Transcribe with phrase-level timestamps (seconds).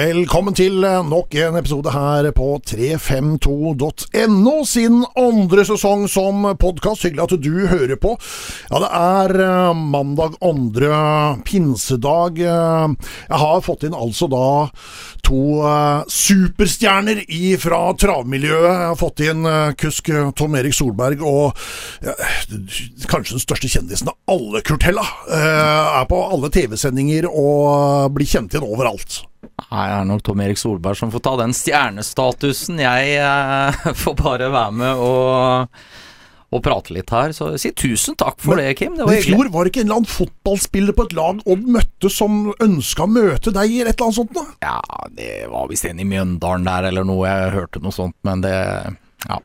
[0.00, 7.04] Velkommen til eh, nok en episode her på 352.no sin andre sesong som podkast.
[7.04, 8.14] Hyggelig at du hører på.
[8.70, 11.00] Ja, det er eh, mandag andre
[11.44, 12.40] pinsedag.
[12.40, 12.88] Eh,
[13.28, 14.70] Jeg har fått inn altså da
[15.26, 15.60] to
[16.08, 17.20] superstjerner
[17.60, 18.70] fra travmiljøet.
[18.70, 19.44] Jeg har fått inn
[19.78, 20.08] kusk
[20.38, 21.52] Tom Erik Solberg og
[22.02, 22.14] ja,
[23.10, 25.04] kanskje den største kjendisen av alle, Kurt Hella.
[25.28, 29.29] Er på alle TV-sendinger og blir kjent igjen overalt.
[29.70, 32.78] Nei, det er nok Tom Erik Solberg som får ta den stjernestatusen.
[32.82, 35.82] Jeg eh, får bare være med og,
[36.50, 37.34] og prate litt her.
[37.36, 38.96] Så si tusen takk for Men- det, Kim.
[38.98, 41.68] Det var I fjor var det ikke en eller annen fotballspiller på et lag Odd
[41.76, 44.34] møtte som ønska å møte deg, i et eller annet sånt?
[44.34, 44.46] da?
[44.66, 47.28] Ja, det var visst en i Mjøndalen der eller noe.
[47.28, 48.56] Jeg hørte noe sånt, men det
[49.28, 49.38] Ja.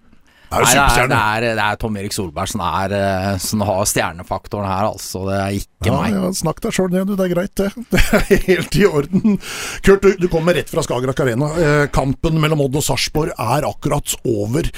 [0.46, 1.20] Det er jo er, superstjerne.
[1.42, 5.24] det, det er Tom Erik Solberg som, er, eh, som har stjernefaktoren her, altså.
[5.30, 6.16] Det er ikke Ja, meg.
[6.16, 7.16] ja, Snakk deg sjøl ned, du.
[7.20, 7.70] Det er greit, det.
[7.96, 8.04] Det
[8.40, 9.38] er helt i orden.
[9.86, 11.52] Kurt, du, du kommer rett fra Skagerrak Arena.
[11.60, 14.70] Eh, kampen mellom Odd og Sarpsborg er akkurat over.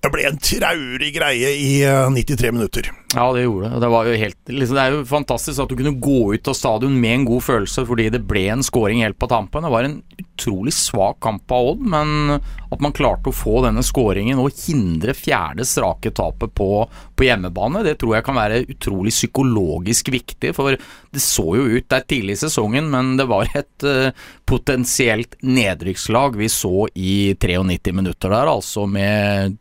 [0.00, 2.90] Det ble en traurig greie i eh, 93 minutter.
[3.14, 3.80] Ja, det gjorde det.
[3.82, 6.54] Det, var jo helt, liksom, det er jo fantastisk at du kunne gå ut av
[6.54, 9.66] stadion med en god følelse fordi det ble en scoring helt på tampen.
[9.66, 13.82] Det var en utrolig svak kamp av Odd, men at man klarte å få denne
[13.82, 16.70] scoringen og hindre fjerde strake tapet på,
[17.18, 20.54] på hjemmebane, det tror jeg kan være utrolig psykologisk viktig.
[20.54, 24.14] For det så jo ut der tidlig i sesongen, men det var et uh,
[24.46, 29.58] potensielt nedrykkslag vi så i 93 minutter der, altså med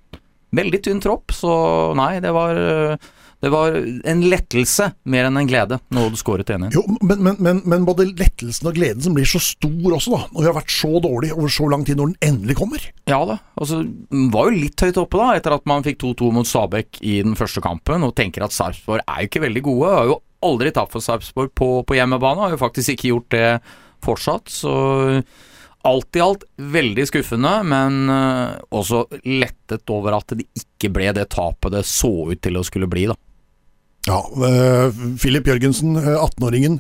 [0.56, 1.34] veldig tynn tropp.
[1.34, 1.52] Så
[1.98, 6.50] nei, det var eh, det var en lettelse mer enn en glede når du skåret
[6.52, 6.74] 1-1.
[6.76, 10.22] Jo, men, men, men, men både lettelsen og gleden som blir så stor også, da.
[10.34, 12.88] Når vi har vært så dårlig over så lang tid, når den endelig kommer.
[13.10, 13.82] Ja da, altså
[14.34, 17.38] var jo litt høyt oppe da, etter at man fikk 2-2 mot Stabæk i den
[17.40, 19.94] første kampen, og tenker at Sarpsborg er jo ikke veldig gode.
[19.96, 23.48] Har jo aldri tapt for Sarpsborg på, på hjemmebane, har jo faktisk ikke gjort det
[24.04, 24.52] fortsatt.
[24.52, 24.74] Så
[25.88, 31.30] alt i alt veldig skuffende, men eh, også lettet over at det ikke ble det
[31.32, 33.16] tapet det så ut til å skulle bli, da.
[34.10, 34.24] Ja,
[35.22, 36.80] Filip Jørgensen, eh, 18-åringen,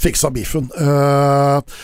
[0.00, 0.68] fiksa biffen.
[0.76, 1.76] Eh,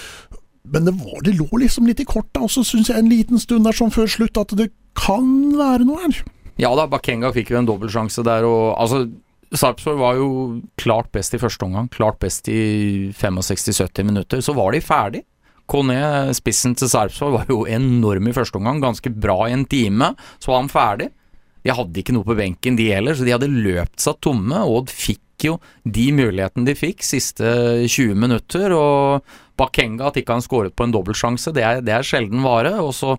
[0.73, 3.41] men det, var, det lå liksom litt i korta, og så syns jeg en liten
[3.41, 5.27] stund der sånn før slutt at det kan
[5.59, 6.23] være noe her.
[6.61, 9.07] Ja da, Bakenga fikk jo en dobbeltsjanse der, og altså
[9.53, 10.29] Sarpsborg var jo
[10.81, 14.41] klart best i første omgang, klart best i 65-70 minutter.
[14.45, 15.25] Så var de ferdig.
[15.69, 15.97] Kone,
[16.37, 20.13] spissen til Sarpsborg, var jo enorm i første omgang, ganske bra i en time.
[20.41, 21.11] Så var han ferdig.
[21.63, 24.65] De hadde ikke noe på benken, de heller, så de hadde løpt seg tomme.
[24.67, 27.47] Odd fikk jo de mulighetene de fikk siste
[27.87, 29.23] 20 minutter, og
[29.59, 32.75] Bakenga, at ikke han skåret på en dobbeltsjanse, det er, det er sjelden vare.
[32.83, 33.17] Og så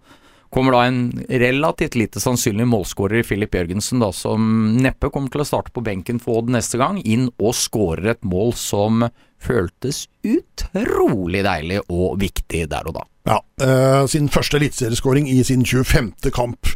[0.54, 5.44] kommer da en relativt lite sannsynlig målskårer i Filip Jørgensen, da, som neppe kommer til
[5.44, 9.08] å starte på benken for Odd neste gang, inn og skårer et mål som
[9.44, 13.08] føltes utrolig deilig og viktig der og da.
[13.24, 16.32] Ja, eh, Sin første eliteserieskåring i sin 25.
[16.36, 16.68] kamp.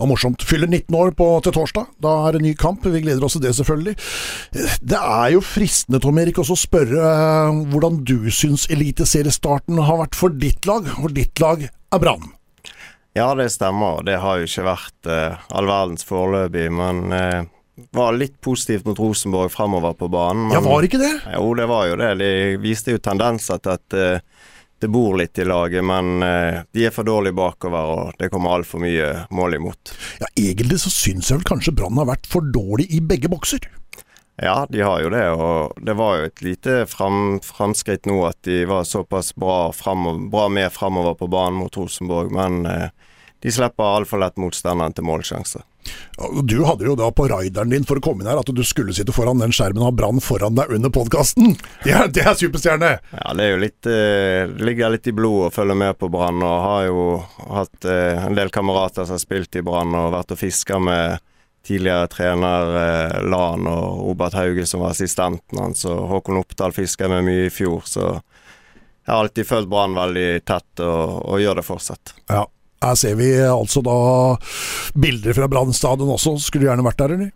[0.00, 0.40] Og morsomt.
[0.48, 1.90] Fyller 19 år på, til torsdag.
[2.00, 2.86] Da er det ny kamp.
[2.88, 3.96] Vi gleder oss til det, selvfølgelig.
[4.56, 9.76] Eh, Det er jo fristende, Tom Erik, også å spørre eh, hvordan du syns eliteseriestarten
[9.84, 10.88] har vært for ditt lag.
[11.02, 12.32] og ditt lag er Brann.
[13.14, 14.04] Ja, det stemmer.
[14.06, 17.42] Det har jo ikke vært eh, all verdens foreløpig, men eh,
[17.92, 20.48] var litt positivt mot Rosenborg fremover på banen.
[20.48, 21.12] Men, Ja, var ikke det?
[21.34, 22.10] Jo, det var jo det.
[22.20, 22.30] De
[22.62, 24.29] viste jo tendenser til at uh,
[24.80, 28.56] det bor litt i laget, men uh, de er for dårlige bakover, og det kommer
[28.58, 29.92] altfor mye mål imot.
[30.22, 33.68] Ja, Egentlig så syns jeg vel kanskje Brann har vært for dårlig i begge bokser.
[34.40, 38.38] Ja, de har jo det, og det var jo et lite fram, framskritt nå at
[38.48, 42.88] de var såpass bra, frem, bra med fremover på banen mot Rosenborg, men uh,
[43.40, 45.64] de slipper altfor lett motstanderen til målsjanser.
[46.44, 48.92] Du hadde jo da på rideren din for å komme inn her at du skulle
[48.94, 51.54] sitte foran den skjermen og ha Brann foran deg under podkasten.
[51.86, 52.90] Det, det er superstjerne!
[53.16, 56.42] Ja, det er jo litt eh, ligger litt i blodet å følge med på Brann,
[56.44, 57.06] og har jo
[57.56, 61.24] hatt eh, en del kamerater som har spilt i Brann og vært og fiska med
[61.66, 67.08] tidligere trener eh, Lan og Robert Hauge som var assistenten hans, og Håkon Oppdal fiska
[67.08, 71.62] med mye i fjor, så jeg har alltid følt Brann veldig tett, og, og gjør
[71.62, 72.14] det fortsatt.
[72.28, 72.44] Ja,
[72.80, 73.98] her ser vi altså da
[74.96, 76.36] bilder fra Brann stadion også.
[76.40, 77.30] Skulle du gjerne vært der, eller?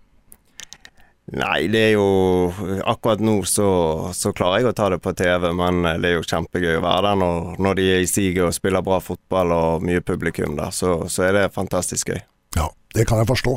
[1.34, 2.52] Nei, det er jo
[2.84, 3.66] Akkurat nå så,
[4.12, 6.84] så klarer jeg å ta det på TV, men eh, det er jo kjempegøy å
[6.84, 10.56] være der når, når de er i siget og spiller bra fotball og mye publikum
[10.58, 10.74] der.
[10.74, 12.20] Så, så er det fantastisk gøy.
[12.54, 13.54] Ja, det kan jeg forstå.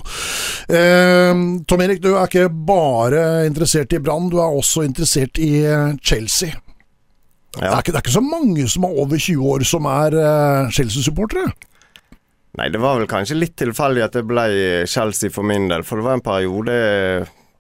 [0.80, 5.52] Eh, Tom Erik, du er ikke bare interessert i Brann, du er også interessert i
[6.00, 6.56] Chelsea.
[6.56, 6.64] Chelsea.
[7.58, 10.16] Det, er ikke, det er ikke så mange som er over 20 år som er
[10.22, 11.52] eh, Chelsea-supportere.
[12.58, 14.46] Nei, det var vel kanskje litt tilfeldig at det ble
[14.90, 15.84] Chelsea for min del.
[15.86, 16.74] For det var en periode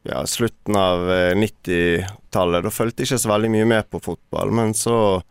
[0.07, 2.63] ja, slutten av eh, 90-tallet.
[2.65, 4.51] Da fulgte jeg ikke så veldig mye med på fotball.
[4.51, 5.21] Men så,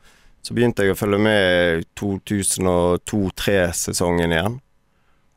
[0.47, 4.61] Så begynte jeg å følge med 2002-2003-sesongen igjen.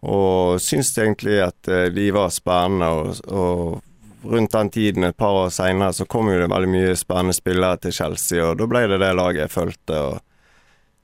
[0.06, 2.86] Og syntes egentlig at eh, de var spennende.
[2.94, 3.82] Og, og
[4.30, 7.78] rundt den tiden, et par år seinere, så kom jo det veldig mye spennende spillere
[7.82, 9.96] til Chelsea, og da ble det det laget jeg fulgte.
[10.06, 10.20] Og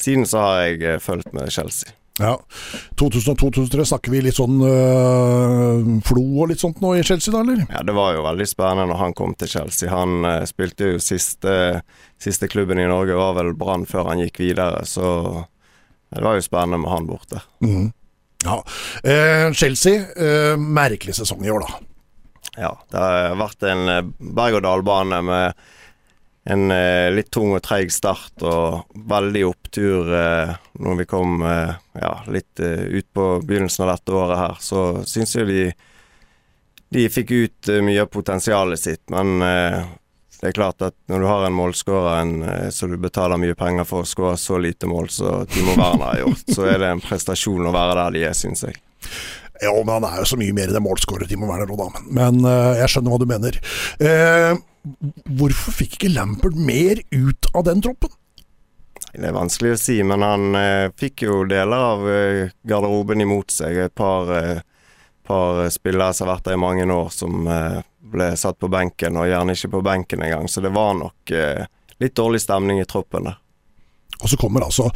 [0.01, 2.05] siden så har jeg eh, fulgt med Chelsea.
[2.19, 2.39] Ja.
[2.95, 7.65] 2002-2003 snakker vi litt sånn øh, Flo og litt sånt nå i Chelsea, da, eller?
[7.67, 9.91] Ja, det var jo veldig spennende når han kom til Chelsea.
[9.91, 11.81] Han øh, spilte jo siste,
[12.21, 15.09] siste klubben i Norge, var vel Brann før han gikk videre, så
[16.15, 17.44] det var jo spennende med han borte.
[17.65, 17.91] Mm.
[18.45, 18.62] Ja.
[19.03, 21.81] Eh, Chelsea, eh, merkelig sesong i år, da.
[22.56, 25.65] Ja, det har vært en berg-og-dal-bane med
[26.47, 31.74] en eh, litt tung og treig start og veldig opptur eh, når vi kom eh,
[31.97, 34.57] ja, litt eh, ut på begynnelsen av dette året her.
[34.62, 35.63] Så syns jeg de,
[36.94, 41.47] de fikk ut mye av potensialet sitt, men det er klart at når du har
[41.47, 42.36] en målskårer en,
[42.71, 46.21] så du betaler mye penger for å skåre så lite mål som Timo Werner har
[46.21, 48.77] gjort, så er det en prestasjon å være der de er, syns jeg.
[49.62, 52.04] Ja, men han er jo så mye mer enn målskårer, Timo Werner òg, da.
[52.18, 53.57] Men uh, jeg skjønner hva du mener.
[54.02, 54.57] Uh,
[55.40, 58.12] hvorfor fikk ikke Lampert mer ut av den troppen?
[59.16, 62.04] Det er vanskelig å si, men han uh, fikk jo deler av
[62.68, 63.80] garderoben imot seg.
[63.86, 64.34] Et par,
[65.28, 67.48] par spillere som har vært der i mange år, som
[68.06, 70.51] ble satt på benken, og gjerne ikke på benken engang.
[70.51, 71.36] Så det var nok
[72.04, 73.40] litt dårlig stemning i troppen der.
[74.21, 74.89] Og så kommer altså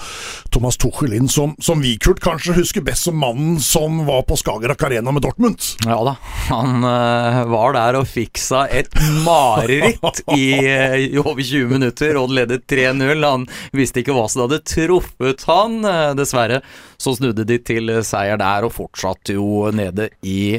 [0.54, 4.38] Thomas Tuchel inn, som, som vi, Kurt, kanskje husker best som mannen som var på
[4.39, 5.60] Skagerrak Arena med Dortmund.
[5.86, 6.16] Ja da,
[6.50, 8.94] han uh, var der og fiksa et
[9.25, 12.19] mareritt i, uh, over 20 minutter.
[12.19, 13.25] Odd ledet 3-0.
[13.25, 15.80] Han visste ikke hva som hadde truffet han.
[15.86, 16.63] Uh, dessverre
[17.00, 20.57] så snudde de til seier der, og fortsatte jo nede i,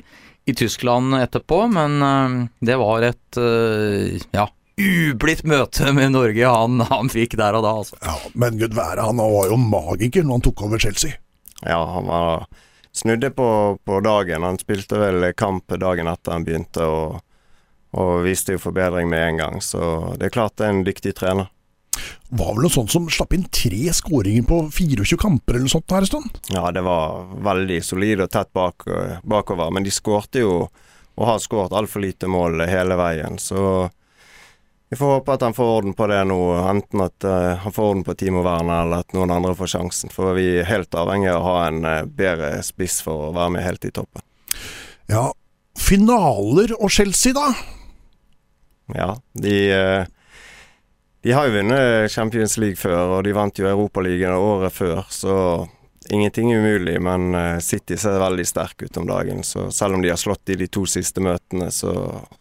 [0.49, 1.67] i Tyskland etterpå.
[1.73, 3.41] Men det var et
[4.33, 4.47] ja
[4.81, 7.77] ublidt møte med Norge han, han, fikk der og da.
[7.83, 7.99] Altså.
[8.05, 11.19] Ja, Men gud være, han var jo magiker når han tok over Chelsea.
[11.61, 12.47] Ja, han var
[12.93, 14.43] snudde på, på dagen.
[14.43, 17.21] Han spilte vel kamp dagen etter han begynte, og,
[17.97, 19.63] og viste jo forbedring med en gang.
[19.65, 19.81] Så
[20.19, 21.51] det er klart det er en dyktig trener.
[22.31, 25.93] Var vel noe sånt som slapp inn tre skåringer på 24 kamper eller noe sånt
[25.93, 26.43] her en stund?
[26.55, 28.87] Ja, det var veldig solid og tett bak,
[29.27, 29.73] bakover.
[29.75, 30.55] Men de skårte jo,
[31.19, 33.37] og har skåret altfor lite mål hele veien.
[33.43, 33.91] Så
[34.91, 37.91] vi får håpe at han får orden på det nå, enten at uh, han får
[37.93, 40.11] orden på Timo Werner, eller at noen andre får sjansen.
[40.11, 43.53] For vi er helt avhengig av å ha en uh, bedre spiss for å være
[43.55, 44.25] med helt i toppen.
[45.07, 45.29] Ja,
[45.79, 47.53] finaler og Chelsea, da?
[48.97, 50.11] Ja, de uh,
[51.23, 55.39] De har jo vunnet Champions League før, og de vant jo Europaligaen året før, så
[56.11, 56.99] ingenting er umulig.
[56.99, 60.59] Men City ser veldig sterk ut om dagen, så selv om de har slått i
[60.59, 61.93] de to siste møtene, så,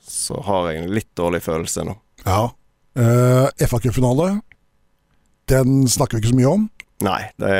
[0.02, 2.00] så har jeg en litt dårlig følelse nå.
[2.26, 2.52] Ja.
[3.00, 4.40] Uh, eh, FA-cupfinale,
[5.50, 6.70] den snakker vi ikke så mye om.
[7.06, 7.54] Nei, det,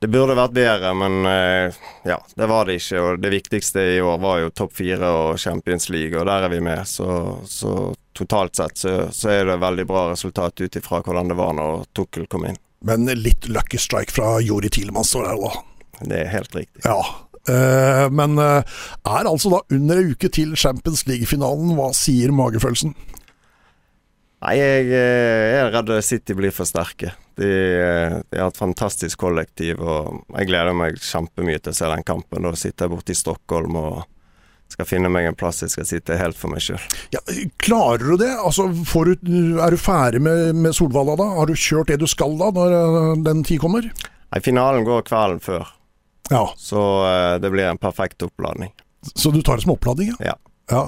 [0.00, 3.02] det burde vært bedre, men uh, ja, det var det ikke.
[3.04, 6.54] Og det viktigste i år var jo topp fire og Champions League, og der er
[6.54, 6.86] vi med.
[6.88, 7.10] Så,
[7.50, 11.56] så totalt sett så, så, er det veldig bra resultat ut ifra hvordan det var
[11.58, 12.60] når Tukkel kom inn.
[12.80, 15.58] Men litt lucky strike fra Jori Tilemann står der òg.
[16.00, 16.80] Det er helt riktig.
[16.86, 17.02] Ja,
[17.48, 18.60] men uh,
[19.08, 21.72] er altså da under ei uke til Champions League-finalen.
[21.78, 22.92] Hva sier magefølelsen?
[24.40, 27.12] Nei, jeg, eh, jeg er redd City blir for sterke.
[27.36, 27.48] De,
[28.24, 32.46] de, har et fantastisk kollektiv, og jeg gleder meg kjempemye til å se den kampen.
[32.48, 34.00] Da sitter jeg borte i Stockholm og
[34.70, 36.80] skal finne meg en plass jeg skal sitte helt for meg sjøl.
[37.12, 37.20] Ja,
[37.60, 38.30] klarer du det?
[38.38, 41.26] Altså, du, er du ferdig med, med Solvalla da?
[41.40, 43.90] Har du kjørt det du skal da, når den tid kommer?
[43.90, 45.68] Nei, finalen går kvelden før.
[46.30, 46.44] Ja.
[46.58, 48.72] Så uh, det blir en perfekt oppladning.
[49.14, 50.32] Så du tar det som oppladning, ja?
[50.32, 50.36] Ja.
[50.70, 50.84] Ja.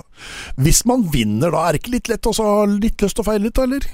[0.62, 3.26] Hvis man vinner, da er det ikke litt lett å ha litt lyst til å
[3.26, 3.87] feile litt, eller?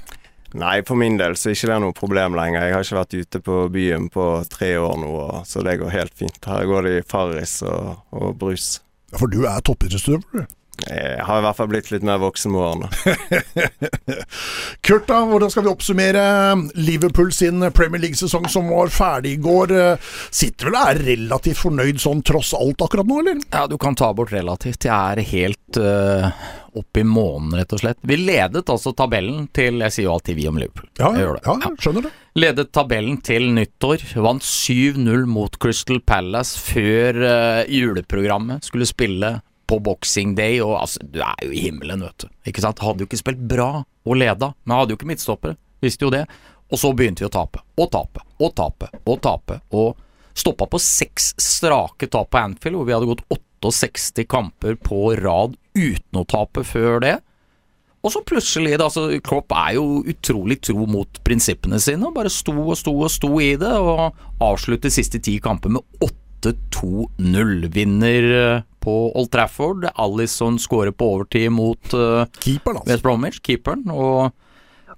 [0.57, 2.65] Nei, for min del så er det ikke noe problem lenger.
[2.65, 5.11] Jeg har ikke vært ute på byen på tre år nå,
[5.45, 6.39] så det går helt fint.
[6.45, 8.79] Her går det i Farris og, og brus.
[9.09, 10.58] Ja, For du er toppidrettsutøver, du?
[10.87, 12.89] Jeg har i hvert fall blitt litt mer voksen med årene.
[14.85, 16.23] Kurt, da, hvordan skal vi oppsummere
[16.79, 19.75] Liverpool sin Premier League-sesong som var ferdig i går?
[20.31, 23.43] Sitter vel og er relativt fornøyd sånn tross alt akkurat nå, eller?
[23.51, 24.87] Ja, du kan ta bort relativt.
[24.87, 26.29] Jeg er helt uh,
[26.79, 27.99] opp i månen, rett og slett.
[28.01, 30.89] Vi ledet altså tabellen til Jeg sier jo alltid vi om Liverpool.
[30.99, 31.43] Ja, jeg gjør det.
[31.49, 32.13] ja, skjønner det.
[32.39, 34.05] Ledet tabellen til nyttår.
[34.23, 39.39] Vant 7-0 mot Crystal Palace før uh, juleprogrammet skulle spille
[39.69, 42.29] på boxing day, og altså, du er jo i himmelen, vet du.
[42.49, 42.81] Ikke sant?
[42.83, 45.57] Hadde jo ikke spilt bra og leda, men hadde jo ikke midtstoppere.
[45.83, 46.25] Visste jo det.
[46.69, 49.59] Og så begynte vi å tape, og tape, og tape, og tape.
[49.73, 49.95] Og
[50.37, 53.25] stoppa på seks strake tap på Anfield, hvor vi hadde gått
[53.65, 57.17] 68 kamper på rad uten å tape før det.
[57.99, 62.31] Og så plutselig, da, så Klopp er jo utrolig tro mot prinsippene sine, og bare
[62.31, 65.83] sto og sto og sto i det, og avslutter siste ti kamper med
[66.45, 67.67] 8-2-0.
[68.79, 69.87] Eh, på Old Trafford.
[69.95, 72.91] Alison skårer på overtid mot uh, Keeperen, altså.
[72.91, 74.31] West Bromwich, keeperen, og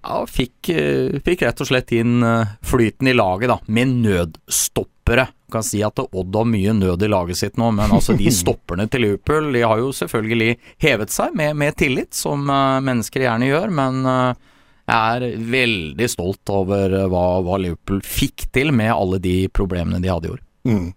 [0.01, 5.27] ja, fikk, eh, fikk rett og slett inn eh, flyten i laget, da, med nødstoppere.
[5.45, 8.31] Du kan si at Odd har mye nød i laget sitt nå, men altså de
[8.41, 13.27] stopperne til Liverpool de har jo selvfølgelig hevet seg med, med tillit, som eh, mennesker
[13.27, 14.47] gjerne gjør, men eh,
[14.91, 20.01] jeg er veldig stolt over eh, hva, hva Liverpool fikk til med alle de problemene
[20.01, 20.41] de hadde i år.
[20.71, 20.89] Mm.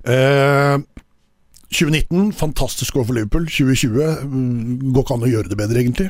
[0.00, 0.80] Eh,
[1.70, 3.46] 2019, fantastisk år for Liverpool.
[3.46, 6.08] 2020, mm, går ikke an å gjøre det bedre, egentlig.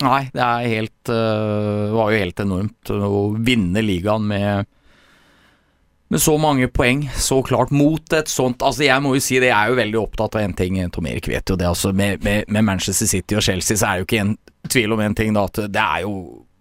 [0.00, 4.70] Nei, det helt øh, var jo helt enormt å vinne ligaen med
[6.10, 9.52] med så mange poeng, så klart mot et sånt Altså Jeg må jo si det,
[9.52, 11.68] jeg er jo veldig opptatt av en ting, Tom Erik vet jo det.
[11.68, 14.32] altså Med, med, med Manchester City og Chelsea så er det jo ikke en
[14.66, 15.46] tvil om en ting, da.
[15.46, 16.14] At det er jo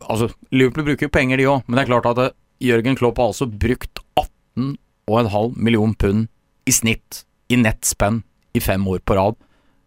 [0.06, 3.50] Altså Liverpool bruker penger, de òg, men det er klart at Jørgen Klopp har altså
[3.50, 6.30] brukt 18,5 million pund
[6.70, 8.22] i snitt i nettspenn
[8.56, 9.38] i fem år på rad.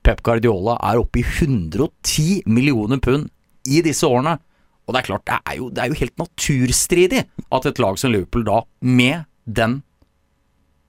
[0.03, 3.29] Pep Guardiola er oppe i 110 millioner pund
[3.71, 4.39] i disse årene.
[4.87, 7.99] Og det er klart, det er, jo, det er jo helt naturstridig at et lag
[8.01, 9.81] som Liverpool da, med den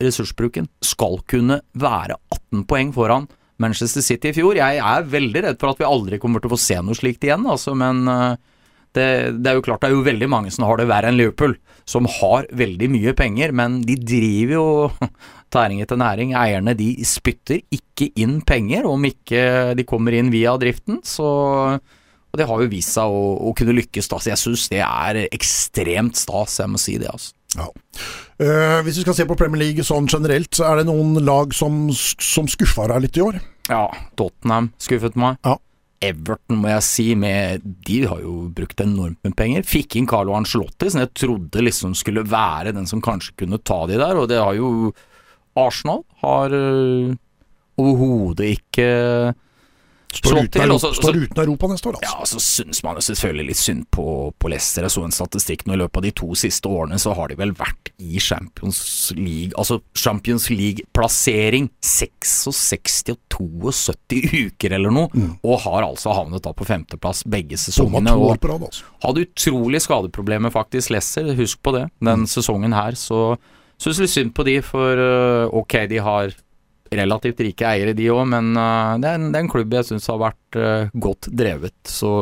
[0.03, 3.29] ressursbruken, skal kunne være 18 poeng foran
[3.61, 4.57] Manchester City i fjor.
[4.57, 7.23] Jeg er veldig redd for at vi aldri kommer til å få se noe slikt
[7.23, 8.33] igjen, altså, men øh,
[8.97, 9.07] det,
[9.39, 11.55] det, er jo klart det er jo veldig mange som har det verre enn Liverpool,
[11.89, 14.67] som har veldig mye penger, men de driver jo
[15.53, 16.35] tæring etter næring.
[16.38, 21.33] Eierne de spytter ikke inn penger om ikke de kommer inn via driften, så
[22.33, 24.17] og det har jo vist seg å, å kunne lykkes, da.
[24.17, 27.35] Så jeg syns det er ekstremt stas, jeg må si det, altså.
[27.53, 27.67] Ja.
[28.41, 31.53] Uh, hvis vi skal se på Premier League sånn generelt, så er det noen lag
[31.53, 33.38] som, som skuffa deg litt i år?
[33.69, 33.85] Ja,
[34.17, 35.38] Tottenham skuffet meg.
[35.45, 35.59] Ja.
[36.03, 39.65] Everton, må jeg si, med, de har jo brukt enormt med penger.
[39.67, 43.83] Fikk inn Carlo Ancelotti, som jeg trodde liksom skulle være den som kanskje kunne ta
[43.89, 44.91] de der, og det har jo
[45.60, 47.13] Arsenal har øh,
[47.77, 48.88] overhodet ikke
[50.13, 50.62] Står, uten, til.
[50.62, 52.17] Europa, og så- står uten Europa neste år, altså.
[52.20, 54.05] Ja, så syns man jo selvfølgelig litt synd på,
[54.39, 54.84] på Leicester.
[54.86, 57.36] Jeg så en statistikk nå i løpet av de to siste årene, så har de
[57.39, 65.10] vel vært i Champions League Altså Champions League-plassering 66 og 72 uker eller noe,
[65.43, 68.13] og har altså havnet da på femteplass begge sesongene.
[68.13, 68.84] og rad, altså.
[69.03, 71.34] hadde utrolig skadeproblemer faktisk, Leicester.
[71.36, 71.89] Husk på det.
[72.03, 73.38] Den sesongen her, så
[73.82, 76.34] syns litt synd på de, for øh, ok, de har
[77.00, 79.89] relativt rike eiere, de òg, men øh, det, er en, det er en klubb jeg
[79.89, 81.77] syns har vært øh, godt drevet.
[81.89, 82.13] Så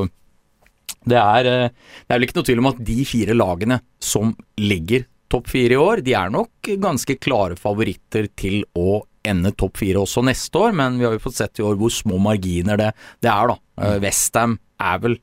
[1.08, 4.36] det er, øh, det er vel ikke noe tvil om at de fire lagene som
[4.62, 9.80] ligger topp fire i år, de er nok ganske klare favoritter til å ende topp
[9.82, 12.80] fire også neste år, men vi har jo fått sett i år hvor små marginer
[12.80, 12.92] det,
[13.24, 13.58] det er, da.
[13.82, 15.18] Uh, Westham er vel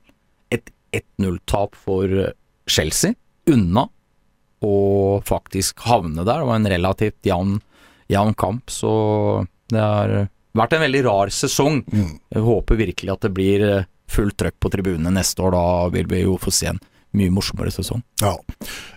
[0.55, 2.31] et 1-0-tap for eh,
[2.69, 3.13] Chelsea
[3.51, 3.85] unna
[4.65, 4.75] å
[5.27, 6.41] faktisk havne der.
[6.41, 7.59] Det var en relativt jevn,
[8.09, 8.91] jevn kamp, så
[9.69, 10.13] det har
[10.57, 11.83] vært en veldig rar sesong.
[12.33, 15.53] Jeg håper virkelig at det blir eh, fullt trøkk på tribunene neste år.
[15.53, 16.81] Da vil vi jo få se en
[17.17, 18.03] mye morsommere sesong.
[18.21, 18.35] Ja.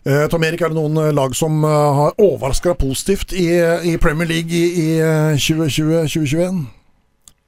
[0.04, 3.48] Eh, Tom Erik, er det noen eh, lag som eh, har overraska positivt i,
[3.88, 6.62] i Premier League i, i eh, 2020-2021?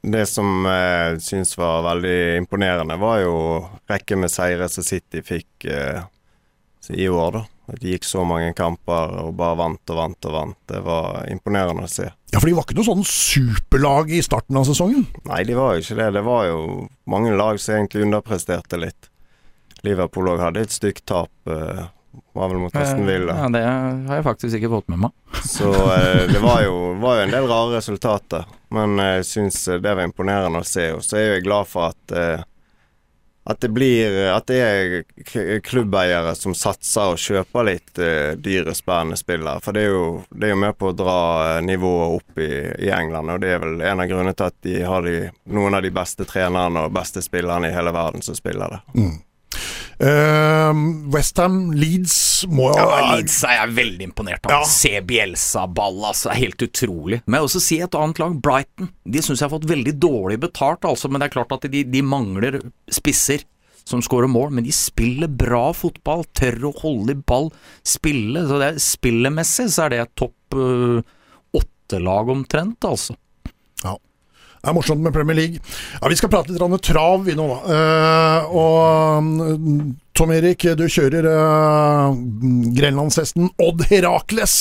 [0.05, 3.37] Det som jeg syns var veldig imponerende, var jo
[3.89, 6.03] rekken med seire som City fikk eh,
[6.91, 7.45] i år, da.
[7.73, 10.59] At de gikk så mange kamper og bare vant og vant og vant.
[10.69, 12.11] Det var imponerende å se.
[12.35, 15.07] Ja, for de var ikke noe sånn superlag i starten av sesongen.
[15.31, 16.11] Nei, de var jo ikke det.
[16.19, 16.61] Det var jo
[17.09, 19.09] mange lag som egentlig underpresterte litt.
[19.85, 21.33] Liverpool òg hadde et stygt tap.
[21.49, 21.85] Eh,
[22.37, 23.37] var vel mot Aston Villa.
[23.39, 25.15] Ja, det har jeg faktisk ikke fått med meg.
[25.57, 28.45] Så eh, det var jo, var jo en del rare resultater.
[28.75, 30.91] Men jeg syns det var imponerende å se.
[30.97, 32.45] Og så er jeg glad for at eh,
[33.45, 39.19] at det blir At det er klubbeiere som satser og kjøper litt eh, dyre, spennende
[39.21, 39.61] spillere.
[39.65, 41.19] For det er jo, det er jo med på å dra
[41.59, 42.51] eh, nivået opp i,
[42.87, 45.77] i England, og det er vel en av grunnene til at de har de, noen
[45.77, 48.85] av de beste trenerne og beste spillerne i hele verden som spiller der.
[50.01, 50.75] Uh,
[51.15, 52.17] Westham, Leeds
[52.51, 54.57] må jo Ja, Leeds er jeg veldig imponert av.
[54.57, 54.61] Ja.
[54.69, 56.33] Se Bielsa-ball, altså.
[56.35, 57.21] Helt utrolig.
[57.25, 58.91] Men jeg vil også si et annet lag, Brighton.
[59.05, 61.11] De syns jeg har fått veldig dårlig betalt, altså.
[61.11, 62.61] Men det er klart at de, de mangler
[62.93, 63.47] spisser
[63.85, 64.53] som skårer mål.
[64.57, 66.25] Men de spiller bra fotball.
[66.37, 67.51] Tør å holde i ball,
[67.87, 68.47] spille.
[68.49, 71.05] Så det spillemessig så er det et topp øh,
[71.55, 73.17] åtte-lag omtrent, altså.
[74.65, 75.59] Det er morsomt med Premier League.
[76.01, 77.59] Ja, Vi skal prate litt om trav vi nå, da.
[77.69, 82.17] Uh, og mm, Tom Erik, du kjører uh,
[82.73, 84.57] grenlandshesten Odd Herakles.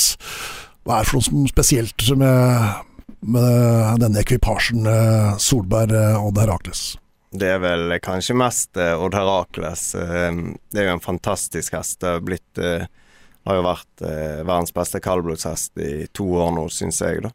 [0.83, 2.83] Hva er det for noe som spesielt med,
[3.24, 6.86] med denne ekvipasjen uh, eh, Odd Herakles?
[7.31, 9.88] Det er vel kanskje mest Odd Herakles.
[9.95, 12.01] Det er jo en fantastisk hest.
[12.03, 17.24] Det har blitt Har jo vært verdens beste kaldblodshest i to år nå, syns jeg,
[17.24, 17.31] da.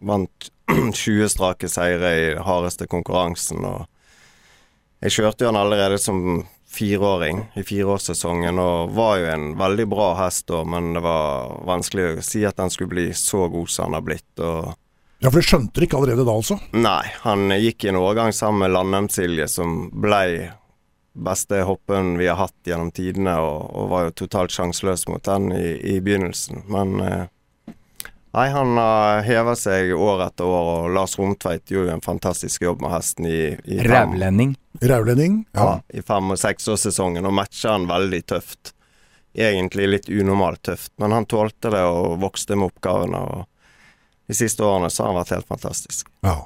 [0.00, 0.48] vant
[0.92, 3.86] 20 strake seire i hardeste konkurransen, og
[5.04, 6.44] jeg kjørte jo han allerede som
[6.76, 12.08] fireåring i fireårssesongen og var jo en veldig bra hest da, men det var vanskelig
[12.08, 14.32] å si at han skulle bli så god som han har blitt.
[14.40, 14.74] og
[15.22, 16.58] ja, For det skjønte dere ikke allerede da, altså?
[16.76, 20.50] Nei, han gikk i en overgang sammen med Landheim-Silje, som blei
[21.16, 25.48] beste hoppen vi har hatt gjennom tidene, og, og var jo totalt sjanseløs mot den
[25.56, 26.66] i, i begynnelsen.
[26.72, 27.24] Men eh,
[28.36, 32.66] Nei, han har heva seg år etter år, og Lars Romtveit gjorde jo en fantastisk
[32.66, 34.52] jobb med hesten i, i Rævlending.
[34.82, 35.64] Rævlending, ja.
[35.64, 35.80] ja.
[35.96, 38.74] I fem- og seksårssesongen, og matcha han veldig tøft.
[39.32, 43.16] Egentlig litt unormalt tøft, men han tålte det og vokste med oppgavene.
[43.16, 43.48] og
[44.28, 46.12] De siste årene så har han vært helt fantastisk.
[46.26, 46.36] Ja.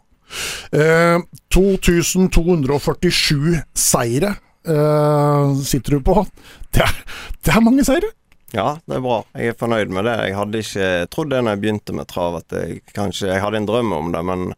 [0.70, 1.18] Eh,
[1.50, 6.22] 2247 seire eh, sitter du på.
[6.70, 6.94] Det er,
[7.42, 8.14] det er mange seire!
[8.52, 9.20] Ja, det er bra.
[9.36, 10.16] Jeg er fornøyd med det.
[10.26, 13.60] Jeg hadde ikke trodd det når jeg begynte med trav, at jeg kanskje Jeg hadde
[13.62, 14.48] en drøm om det, men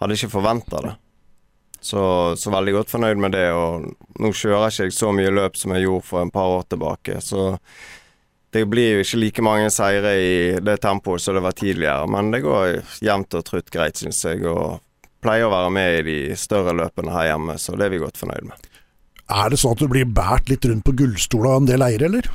[0.00, 0.96] hadde ikke forventa det.
[1.80, 2.02] Så,
[2.36, 3.46] så, veldig godt fornøyd med det.
[3.56, 3.88] Og
[4.20, 7.20] nå kjører ikke jeg så mye løp som jeg gjorde for en par år tilbake,
[7.24, 7.54] så
[8.50, 12.08] det blir jo ikke like mange seire i det tempoet som det var tidligere.
[12.10, 14.80] Men det går jevnt og trutt greit, syns jeg, og
[15.22, 18.18] pleier å være med i de større løpene her hjemme, så det er vi godt
[18.20, 18.70] fornøyd med.
[19.30, 22.26] Er det sånn at du blir båret litt rundt på gullstola en del eiere, eller?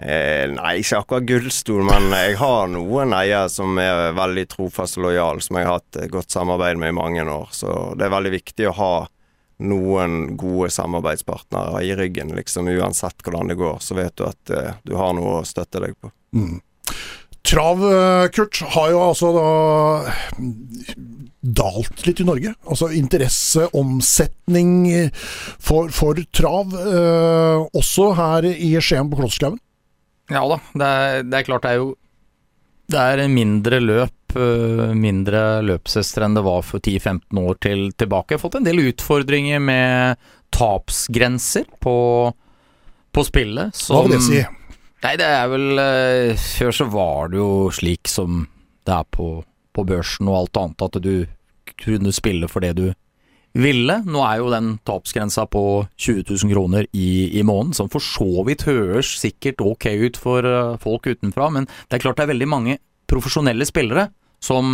[0.00, 5.10] Eh, nei, ikke akkurat gullstol, men jeg har noen eiere som er veldig trofast og
[5.10, 7.50] lojal, som jeg har hatt godt samarbeid med i mange år.
[7.52, 8.94] Så det er veldig viktig å ha
[9.60, 13.76] noen gode samarbeidspartnere i ryggen, liksom uansett hvordan det går.
[13.84, 16.12] Så vet du at eh, du har noe å støtte deg på.
[16.32, 16.62] Mm.
[17.44, 19.48] Trav, eh, Kurt, har jo altså da
[21.40, 22.54] dalt litt i Norge.
[22.68, 25.10] Altså interesse, omsetning
[25.60, 29.60] for, for trav, eh, også her i Skien på Klosterskauen.
[30.30, 31.88] Ja da, det er, det er, klart det er jo
[32.90, 38.34] Det er mindre løp, øh, mindre løpshester enn det var for 10-15 år til, tilbake.
[38.34, 40.22] Jeg har fått en del utfordringer med
[40.54, 41.96] tapsgrenser på,
[43.14, 43.76] på spillet.
[43.90, 44.40] Hva vil det si?
[45.00, 48.42] Nei, det er vel øh, Før så var det jo slik som
[48.88, 49.28] det er på,
[49.76, 51.14] på børsen og alt annet, at du
[51.80, 52.90] kunne spille for det du
[53.58, 53.96] ville.
[54.06, 55.64] Nå er jo den tapsgrensa på
[55.98, 60.46] 20 000 kroner i, i måneden, som for så vidt høres sikkert ok ut for
[60.46, 62.78] uh, folk utenfra, men det er klart det er veldig mange
[63.10, 64.08] profesjonelle spillere
[64.40, 64.68] som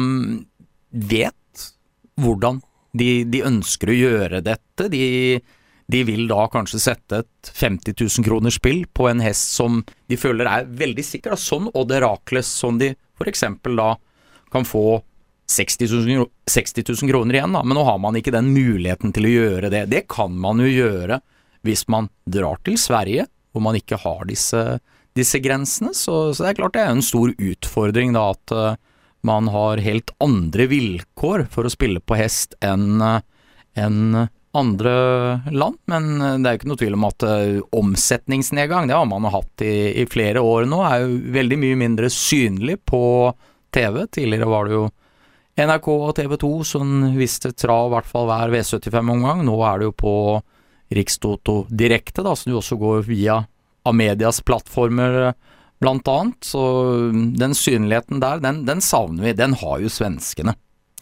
[0.91, 1.69] vet
[2.21, 2.61] hvordan
[2.97, 4.89] de, de ønsker å gjøre dette.
[4.93, 5.03] De,
[5.89, 10.21] de, vil da kanskje sette et 50 000 kroners spill på en hest som de
[10.21, 13.45] føler er veldig sikker, da, sånn Odd Herakles, som de f.eks.
[13.73, 13.91] da
[14.53, 15.01] kan få
[15.47, 19.29] 60 000, 60 000 kroner igjen, da, men nå har man ikke den muligheten til
[19.29, 19.85] å gjøre det.
[19.93, 21.21] Det kan man jo gjøre
[21.67, 24.79] hvis man drar til Sverige, hvor man ikke har disse,
[25.17, 25.95] disse grensene.
[25.95, 28.79] Så, så, det er klart det er en stor utfordring da at uh,
[29.27, 33.23] man har helt andre vilkår for å spille på hest enn uh,
[33.77, 34.93] en andre
[35.53, 35.79] land.
[35.91, 37.27] Men uh, det er jo ikke noe tvil om at
[37.81, 42.13] omsetningsnedgang, det har man hatt i, i flere år nå, er jo veldig mye mindre
[42.13, 43.03] synlig på
[43.75, 44.05] TV.
[44.11, 44.87] Tidligere var det jo
[45.57, 49.41] NRK og TV 2 som visste trav i hvert fall hver V75-omgang.
[49.47, 50.15] Nå er det jo på
[50.93, 53.41] Rikstoto direkte, da, som jo også går via
[53.89, 55.33] Amedias plattformer,
[55.81, 56.45] blant annet.
[56.45, 56.61] Så
[57.41, 59.37] den synligheten der, den, den savner vi.
[59.39, 60.57] Den har jo svenskene.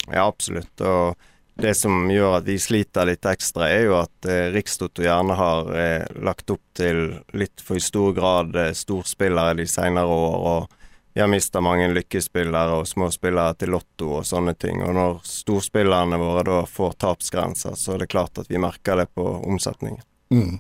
[0.07, 0.73] Ja, absolutt.
[0.87, 1.19] Og
[1.59, 5.75] det som gjør at vi sliter litt ekstra, er jo at eh, Rikstoto gjerne har
[5.79, 10.49] eh, lagt opp til litt for i stor grad eh, storspillere de senere år.
[10.55, 10.81] og
[11.15, 14.83] vi har mista mange lykkespillere og småspillere til Lotto og sånne ting.
[14.83, 19.07] Og når storspillerne våre da får tapsgrenser, så er det klart at vi merker det
[19.15, 20.03] på omsetningen.
[20.35, 20.57] Mm.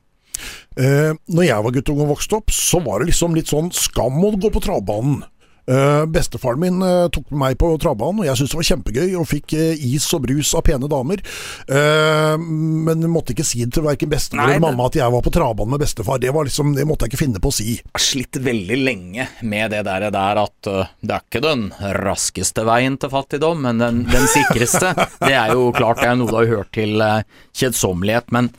[0.78, 4.22] Eh, når jeg var guttunge og vokste opp, så var det liksom litt sånn skam
[4.22, 5.24] å gå på travbanen.
[5.64, 9.14] Uh, bestefaren min uh, tok med meg på travbanen, og jeg syntes det var kjempegøy,
[9.16, 11.22] og fikk uh, is og brus av pene damer.
[12.44, 15.72] men måtte ikke si det til verken bestemor eller mamma at jeg var på travbanen
[15.72, 16.18] med bestefar.
[16.20, 17.77] Det, liksom, det, måtte jeg ikke finne på å si.
[17.79, 22.66] Jeg har slitt veldig lenge med det der, der at det er ikke den raskeste
[22.68, 24.92] veien til fattigdom, men den, den sikreste.
[25.27, 27.00] det er jo klart det er noe du har hørt til
[27.57, 28.31] kjedsommelighet.
[28.35, 28.53] men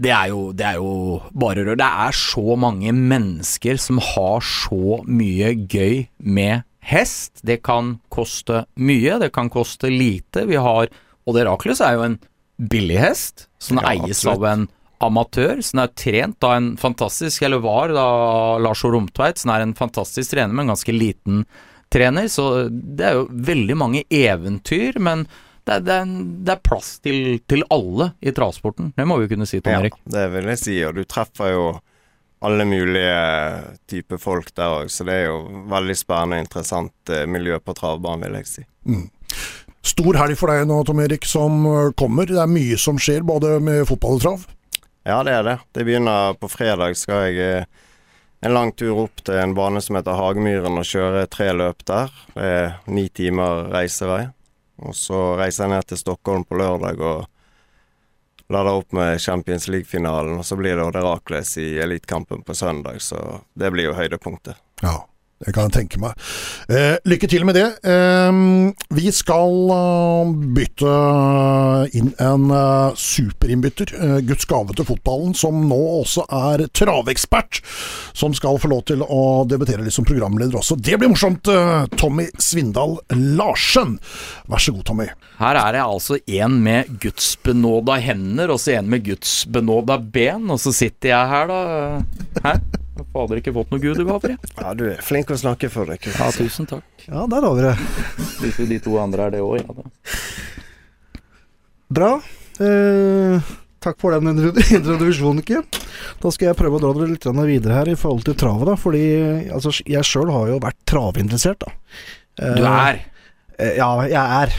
[0.00, 1.78] det er, jo, det er jo bare rør.
[1.78, 7.42] Det er så mange mennesker som har så mye gøy med hest.
[7.46, 10.46] Det kan koste mye, det kan koste lite.
[10.48, 10.90] Vi har
[11.28, 12.20] Odd Herakles er jo en
[12.70, 14.36] billig hest, som ja, eies absolutt.
[14.36, 14.68] av en
[15.00, 18.06] amatør, som er trent av en fantastisk, eller var da
[18.60, 18.90] Lars O.
[18.92, 21.44] Romtveit, som er en fantastisk trener, men ganske liten
[21.92, 22.28] trener.
[22.32, 25.24] Så det er jo veldig mange eventyr, men
[25.70, 28.90] det det, er, det, er, det er plass til, til alle i travsporten.
[28.96, 29.96] Det må vi kunne si, Tom Erik.
[30.08, 31.64] Ja, det vil jeg si, og du treffer jo
[32.40, 33.16] alle mulige
[33.90, 37.74] typer folk der òg, så det er jo veldig spennende og interessant eh, miljø på
[37.76, 38.64] travbanen, vil jeg si.
[39.84, 42.28] Stor helg for deg nå, Tom Erik, som eh, kommer.
[42.28, 44.48] Det er mye som skjer, både med fotball og trav.
[45.04, 45.56] Ja, det er det.
[45.76, 46.96] Det begynner på fredag.
[46.96, 47.86] Skal jeg eh,
[48.40, 52.12] en lang tur opp til en bane som heter Hagemyren og kjøre tre løp der.
[52.32, 54.30] Det er ni timer reisevei.
[54.80, 57.26] Og så reiser jeg ned til Stockholm på lørdag og
[58.50, 60.40] lader opp med Champions League-finalen.
[60.40, 64.58] Og så blir det Odd Herakles i Elitekampen på søndag, så det blir jo høydepunktet.
[64.82, 64.96] Ja,
[65.40, 66.18] det kan jeg tenke meg.
[66.68, 67.64] Eh, lykke til med det.
[67.88, 68.40] Eh,
[68.92, 70.96] vi skal eh, bytte
[71.96, 77.62] inn en eh, superinnbytter, eh, Guds gave til fotballen, som nå også er travekspert,
[78.12, 80.76] som skal få lov til å debutere litt som programleder også.
[80.76, 81.48] Det blir morsomt.
[81.96, 83.96] Tommy Svindal Larsen.
[84.50, 85.08] Vær så god, Tommy.
[85.40, 90.60] Her er det altså en med gudsbenåda hender, og så en med gudsbenåda ben, og
[90.60, 92.44] så sitter jeg her, da.
[92.44, 92.54] Hæ?
[92.90, 94.50] Jeg har fader ikke fått noe gudegaver, jeg.
[94.58, 96.04] Ja, du er flink å snakke for deg.
[96.10, 97.04] Ja, tusen takk.
[97.06, 97.74] Ja, der har vi det.
[98.42, 99.86] Hvis de to andre er det òg, ja da.
[101.90, 102.10] Bra.
[102.60, 105.64] Eh, takk for den introduksjonen, Kim.
[106.20, 108.76] Da skal jeg prøve å dra dere litt videre her i forhold til travet, da.
[108.78, 109.04] Fordi
[109.54, 111.72] altså, jeg sjøl har jo vært travinteressert, da.
[112.42, 113.00] Eh, Du er
[113.60, 114.52] Eh, Ja, jeg er.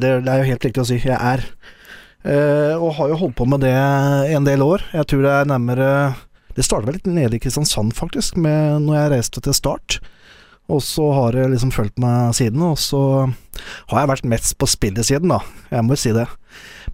[0.00, 0.96] Det, det er jo helt riktig å si.
[1.02, 1.42] Jeg er.
[2.26, 3.72] Eh, og har jo holdt på med det
[4.36, 4.82] en del år.
[4.96, 5.90] Jeg tror det er nærmere
[6.56, 9.98] Det starta litt nede i Kristiansand, faktisk, med når jeg reiste til Start.
[10.72, 13.02] Og så har jeg liksom fulgt meg siden, og så
[13.92, 15.42] har jeg vært mest på spillesiden, da.
[15.70, 16.26] Jeg må jo si det.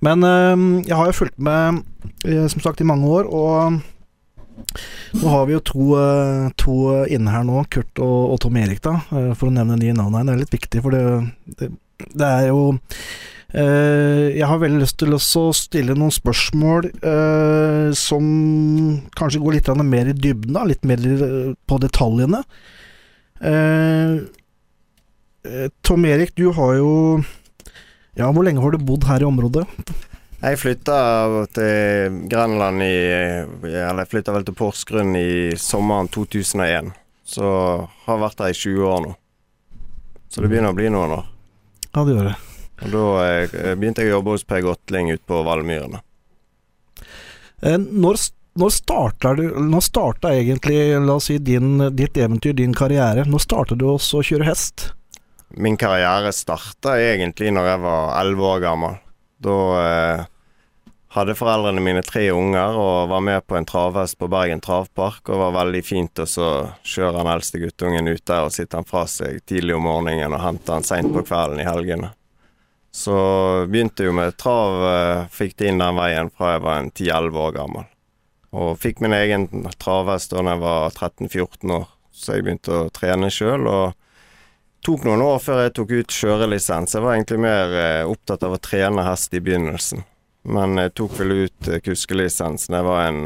[0.05, 1.81] Men eh, jeg har jo fulgt med,
[2.27, 3.81] eh, som sagt, i mange år, og
[5.16, 6.77] nå har vi jo to, eh, to
[7.12, 10.20] inne her nå, Kurt og, og Tom Erik, da, eh, for å nevne de navnene
[10.20, 10.29] her.
[10.29, 11.05] Det er litt viktig, for det,
[11.61, 11.70] det,
[12.12, 12.72] det er jo
[13.52, 15.18] Jeg har veldig lyst til å
[15.52, 18.28] stille noen spørsmål eh, som
[19.18, 22.40] kanskje går litt mer i dybden, litt mer eh, på detaljene.
[23.42, 24.14] Eh,
[25.44, 26.92] eh, Tom Erik, du har jo
[28.14, 29.66] Ja, hvor lenge har du bodd her i området?
[30.42, 30.98] Jeg flytta
[31.54, 32.94] til Grenland i
[33.62, 36.92] Eller jeg flytta vel til Porsgrunn i sommeren 2001.
[37.24, 37.50] Så
[38.06, 39.12] har vært her i 20 år nå.
[40.30, 41.28] Så det begynner å bli noen år.
[41.92, 42.38] Ja, det gjør det.
[42.82, 46.02] Og da eh, begynte jeg å jobbe hos Per Gotling ute på Valmyrene.
[47.62, 48.18] Eh, Når,
[48.58, 53.26] når starta du Når starta egentlig, la oss si, din, ditt eventyr, din karriere?
[53.28, 54.90] Når starta du også å kjøre hest?
[55.52, 59.00] Min karriere starta egentlig når jeg var 11 år gammel.
[59.42, 60.24] Da eh,
[61.12, 65.20] hadde foreldrene mine tre unger og var med på en travhest på Bergen travpark.
[65.28, 66.48] Og det var veldig fint og så
[66.88, 70.42] kjører han eldste guttungen ut der og sitte han fra seg tidlig om morgenen og
[70.42, 72.14] hente han seint på kvelden i helgene.
[72.92, 73.16] Så
[73.68, 77.38] begynte jo med trav, eh, fikk det inn den veien fra jeg var en 10-11
[77.46, 77.88] år gammel.
[78.52, 79.48] Og fikk min egen
[79.81, 83.64] travhest da jeg var 13-14 år, så jeg begynte å trene sjøl.
[83.64, 83.94] Og
[84.85, 86.92] tok noen år før jeg tok ut kjørelisens.
[86.92, 90.05] Jeg var egentlig mer eh, opptatt av å trene hest i begynnelsen.
[90.52, 93.22] Men jeg tok vel ut eh, kuskelisensen jeg var en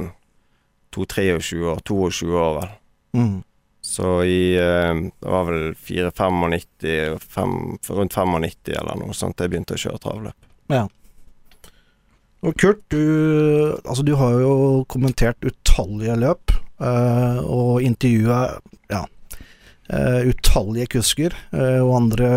[0.95, 2.73] 2-23 år, 22 år vel.
[3.17, 3.37] Mm.
[3.87, 7.57] Så i eh, Det var vel 4-95, fem,
[7.89, 10.49] rundt 95 eller noe sånt jeg begynte å kjøre travløp.
[10.73, 10.87] Ja.
[12.47, 14.57] Og Kurt, du, altså du har jo
[14.91, 18.41] kommentert utallige løp, eh, og intervjua
[18.93, 19.05] ja,
[19.89, 22.33] eh, utallige kusker eh, og andre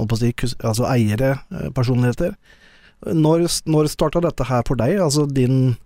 [0.00, 2.34] på å si, kus, altså eiere, eh, personligheter.
[3.04, 5.76] Når, når starta dette her for deg, altså din,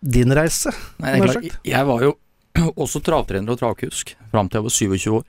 [0.00, 0.72] din reise?
[1.00, 2.16] Nei, det er klart, jeg var jo
[2.82, 5.26] også travtrener og travkusk fram til jeg var 27 år.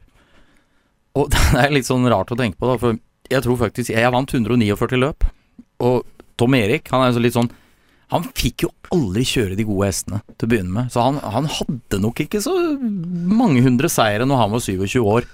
[1.19, 2.99] Og det er litt sånn rart å tenke på, da, for
[3.31, 5.27] jeg tror faktisk Jeg vant 149 løp.
[5.83, 6.05] Og
[6.39, 7.51] Tom Erik, han er litt sånn
[8.11, 11.45] Han fikk jo aldri kjøre de gode hestene til å begynne med, så han, han
[11.47, 12.51] hadde nok ikke så
[13.31, 15.27] mange hundre seire når han var 27 år.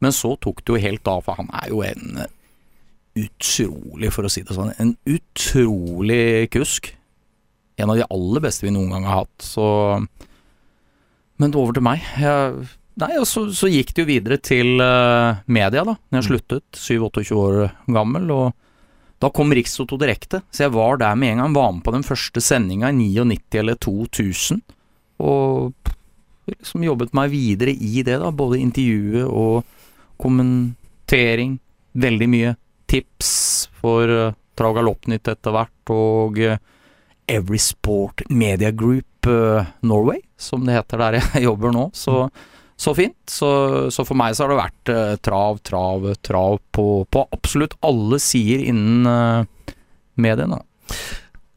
[0.00, 2.20] Men så tok det jo helt av, for han er jo en
[3.18, 6.92] utrolig, for å si det sånn, en utrolig kusk.
[7.80, 9.66] En av de aller beste vi noen gang har hatt, så
[11.40, 12.04] Men over til meg.
[12.20, 12.66] Jeg,
[13.00, 16.66] nei, og så, så gikk det jo videre til uh, media, da, når jeg sluttet,
[16.76, 17.60] 7-28 år
[17.96, 18.50] gammel, og
[19.20, 22.04] da kom Rikstoto direkte, så jeg var der med en gang, var med på den
[22.04, 24.60] første sendinga i 99 eller 2000,
[25.20, 25.92] og
[26.48, 29.64] liksom jobbet meg videre i det, da, både intervjuet og
[30.20, 31.58] kommentering,
[32.00, 32.56] veldig mye
[32.90, 33.32] tips
[33.80, 36.58] for uh, Trav Galoppnytt etter hvert, og uh,
[37.30, 39.06] Every Sport Media Group
[39.82, 41.88] Norway, som det heter der jeg jobber nå.
[41.96, 42.28] Så,
[42.80, 43.16] så fint.
[43.28, 43.50] Så,
[43.92, 48.20] så for meg så har det vært eh, trav, trav, trav på, på absolutt alle
[48.22, 49.74] sider innen eh,
[50.20, 50.62] mediene.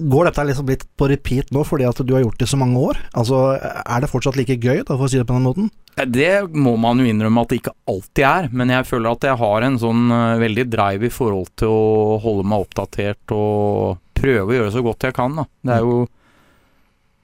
[0.03, 2.79] Går dette liksom litt på repeat nå fordi at du har gjort det så mange
[2.81, 2.97] år?
[3.13, 5.69] Altså, Er det fortsatt like gøy, da, for å si det på den måten?
[5.95, 9.27] Eh, Det må man jo innrømme at det ikke alltid er, men jeg føler at
[9.29, 14.01] jeg har en sånn eh, veldig drive i forhold til å holde meg oppdatert og
[14.17, 15.37] prøve å gjøre så godt jeg kan.
[15.39, 15.45] Da.
[15.67, 16.01] Det er jo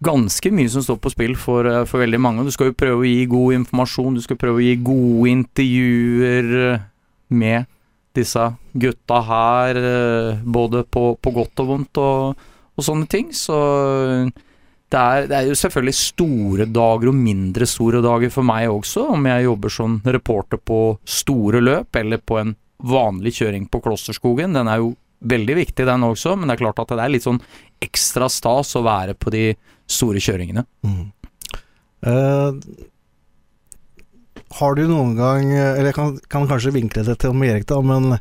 [0.03, 2.45] ganske mye som står på spill for, eh, for veldig mange.
[2.45, 6.73] Du skal jo prøve å gi god informasjon, du skal prøve å gi gode intervjuer
[6.73, 6.79] eh,
[7.29, 7.67] med
[8.15, 12.45] disse gutta her, eh, både på, på godt og vondt og,
[12.77, 13.33] og sånne ting.
[13.35, 13.57] Så
[14.89, 19.05] det er, det er jo selvfølgelig store dager og mindre store dager for meg også,
[19.13, 24.55] om jeg jobber som reporter på store løp eller på en vanlig kjøring på Klosterskogen.
[24.55, 27.27] Den er jo veldig viktig, den også, men det er klart at det er litt
[27.27, 27.41] sånn
[27.83, 29.43] ekstra stas å være på de
[29.89, 30.65] store kjøringene.
[32.05, 32.51] Eh,
[34.59, 37.81] har du noen gang Eller jeg kan, kan kanskje vinkle det til Tom Erik, da,
[37.85, 38.13] men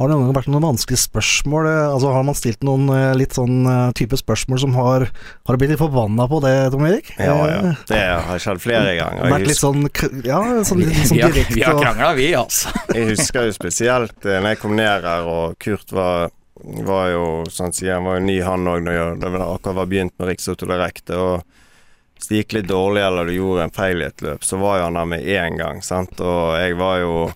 [0.00, 1.66] har det noen gang vært noen vanskelige spørsmål?
[1.70, 3.62] Eh, Altså Har man stilt noen eh, litt sånn
[3.94, 7.12] type spørsmål som har Har du blitt litt forbanna på det, Tom Erik?
[7.20, 7.72] Ja, ja.
[7.88, 9.30] Det har skjedd flere ganger.
[9.36, 12.72] Vært litt sånn k- Ja, sånn, litt sånn direkte vi har krangla, vi, altså.
[12.96, 17.74] Jeg husker jo spesielt når jeg kom ned her, og Kurt var, var jo sånn
[17.74, 21.16] sier han var jo ny han òg da jeg- akkurat var begynt med Riksoto direkte.
[21.18, 21.42] Og
[22.16, 24.78] hvis det gikk litt dårlig eller du gjorde en feil i et løp, så var
[24.78, 25.82] jo han der med en gang.
[25.82, 26.20] sant?
[26.20, 27.32] Og jeg var jo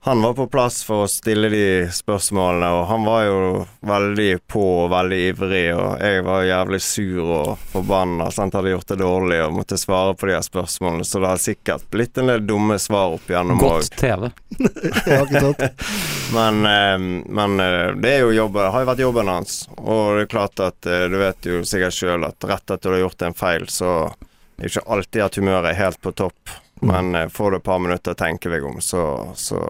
[0.00, 3.38] Han var på plass for å stille de spørsmålene, og han var jo
[3.82, 8.28] veldig på og veldig ivrig, og jeg var jævlig sur og forbanna.
[8.30, 8.54] Sant?
[8.54, 11.88] Hadde gjort det dårlig og måtte svare på de her spørsmålene, så det har sikkert
[11.90, 13.82] blitt en del dumme svar opp igjennom òg.
[13.82, 14.30] Godt TV.
[16.38, 19.58] Men, eh, men eh, det er jo jobben, har jo vært jobben hans.
[19.80, 22.98] Og det er klart at eh, du vet jo sikkert sjøl at rett etter du
[22.98, 26.56] har gjort en feil, så er det ikke alltid at humøret er helt på topp.
[26.80, 29.02] Men eh, får du et par minutter å tenke deg om, så,
[29.34, 29.62] så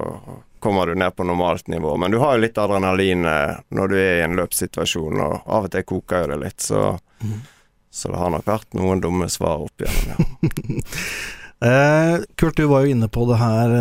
[0.58, 1.96] kommer du ned på normalt nivå.
[1.96, 5.68] Men du har jo litt adrenalin eh, når du er i en løpssituasjon, og av
[5.68, 6.90] og til koker jo det litt, så
[7.90, 10.88] så det har nok vært noen dumme svar opp igjennom, ja.
[11.58, 13.72] Eh, Kurt, du var jo inne på det her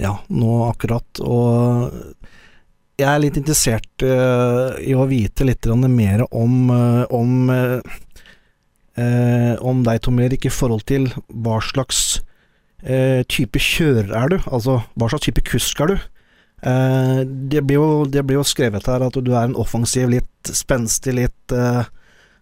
[0.00, 1.92] ja, nå akkurat, og
[2.96, 6.72] jeg er litt interessert i å vite litt mer om,
[7.12, 7.52] om,
[9.00, 12.20] eh, om deg, Tom Erik, i forhold til hva slags
[12.82, 14.38] eh, type kjører er du?
[14.46, 15.96] Altså, hva slags type kusk er du?
[16.66, 20.52] Eh, det, blir jo, det blir jo skrevet her at du er en offensiv, litt
[20.52, 21.84] spenstig, litt eh,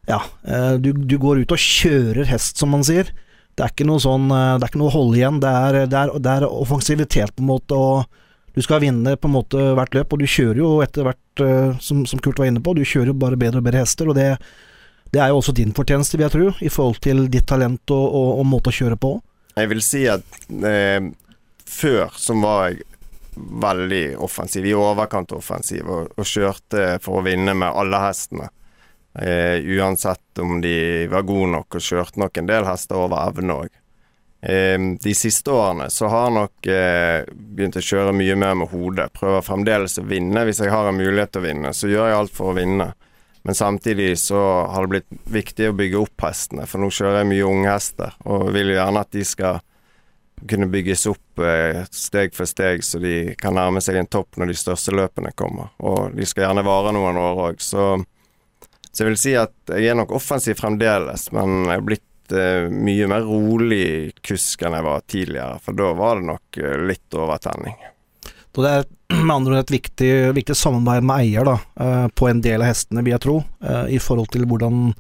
[0.09, 3.11] Ja, eh, du, du går ut og kjører hest, som man sier.
[3.55, 5.41] Det er ikke noe sånn eh, Det er ikke noe å holde igjen.
[5.43, 9.27] Det er, det er, det er offensivitet, på en måte, og du skal vinne på
[9.27, 11.43] en måte hvert løp, og du kjører jo etter hvert,
[11.83, 14.15] som, som Kurt var inne på, du kjører jo bare bedre og bedre hester, og
[14.15, 14.37] det,
[15.15, 18.05] det er jo også din fortjeneste, vil jeg tro, i forhold til ditt talent og,
[18.05, 19.15] og, og måte å kjøre på.
[19.55, 20.27] Jeg vil si at
[20.67, 21.07] eh,
[21.71, 22.83] før så var jeg
[23.35, 28.51] veldig offensiv, i overkant offensiv, og, og kjørte for å vinne med alle hestene.
[29.15, 33.59] Eh, uansett om de var gode nok, og kjørte nok en del hester over evne
[33.63, 33.81] òg.
[34.45, 38.71] Eh, de siste årene så har jeg nok eh, begynt å kjøre mye mer med
[38.75, 39.13] hodet.
[39.15, 40.47] Prøver fremdeles å vinne.
[40.47, 42.91] Hvis jeg har en mulighet til å vinne, så gjør jeg alt for å vinne.
[43.45, 44.41] Men samtidig så
[44.73, 48.49] har det blitt viktig å bygge opp hestene, for nå kjører jeg mye unghester, og
[48.55, 49.61] vil jo gjerne at de skal
[50.49, 54.51] kunne bygges opp eh, steg for steg, så de kan nærme seg en topp når
[54.51, 55.71] de største løpene kommer.
[55.85, 57.93] Og de skal gjerne vare noen år òg, så,
[58.91, 62.69] så jeg vil si at jeg er nok offensiv fremdeles, men jeg er blitt eh,
[62.73, 67.21] mye mer rolig kusk enn jeg var tidligere, for da var det nok eh, litt
[67.21, 67.77] overtenning.
[68.55, 68.85] Så det er
[69.27, 72.71] med andre ord et viktig, viktig samarbeid med eier da, eh, på en del av
[72.71, 74.93] hestene, vil jeg tro, eh, i forhold til hvordan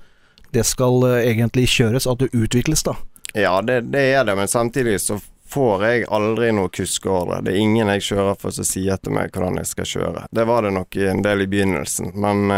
[0.54, 2.96] det skal eh, egentlig kjøres, at det utvikles, da.
[3.34, 5.18] Ja, det, det er det, men samtidig så
[5.54, 7.40] får jeg aldri noe kuskeordre.
[7.46, 10.26] Det er ingen jeg kjører for som sier til meg hvordan jeg skal kjøre.
[10.34, 12.50] Det var det nok en del i begynnelsen, men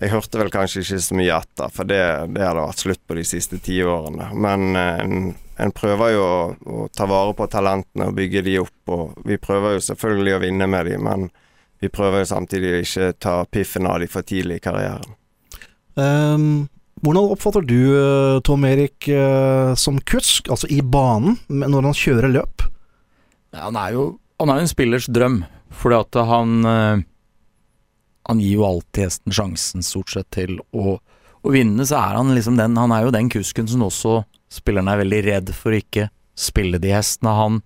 [0.00, 2.00] jeg hørte vel kanskje ikke så mye etter, for det,
[2.32, 4.30] det har det vært slutt på de siste ti årene.
[4.32, 8.58] Men eh, en, en prøver jo å, å ta vare på talentene og bygge de
[8.62, 11.28] opp, og vi prøver jo selvfølgelig å vinne med de, men
[11.82, 15.18] vi prøver jo samtidig å ikke ta piffen av de for tidlig i karrieren.
[15.92, 16.70] Um,
[17.04, 22.32] hvordan oppfatter du eh, Tom Erik eh, som kusk, altså i banen, når han kjører
[22.32, 22.64] løp?
[23.52, 24.04] Ja, han er jo
[24.40, 26.64] han er en spillers drøm, fordi at han
[28.28, 30.96] Han gir jo alltid hesten sjansen, stort sett, til å,
[31.42, 31.86] å vinne.
[31.88, 35.22] Så er han liksom den Han er jo den kusken som også spillerne er veldig
[35.26, 37.62] redd for å ikke spille de hestene han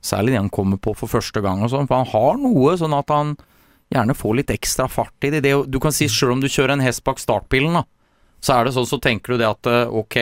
[0.00, 2.94] Særlig de han kommer på for første gang og sånn, for han har noe sånn
[2.96, 3.34] at han
[3.92, 5.42] gjerne får litt ekstra fart i det.
[5.44, 7.82] det du kan si sjøl om du kjører en hest bak startbilen, da,
[8.40, 10.16] så er det sånn så tenker du det at eh, ok,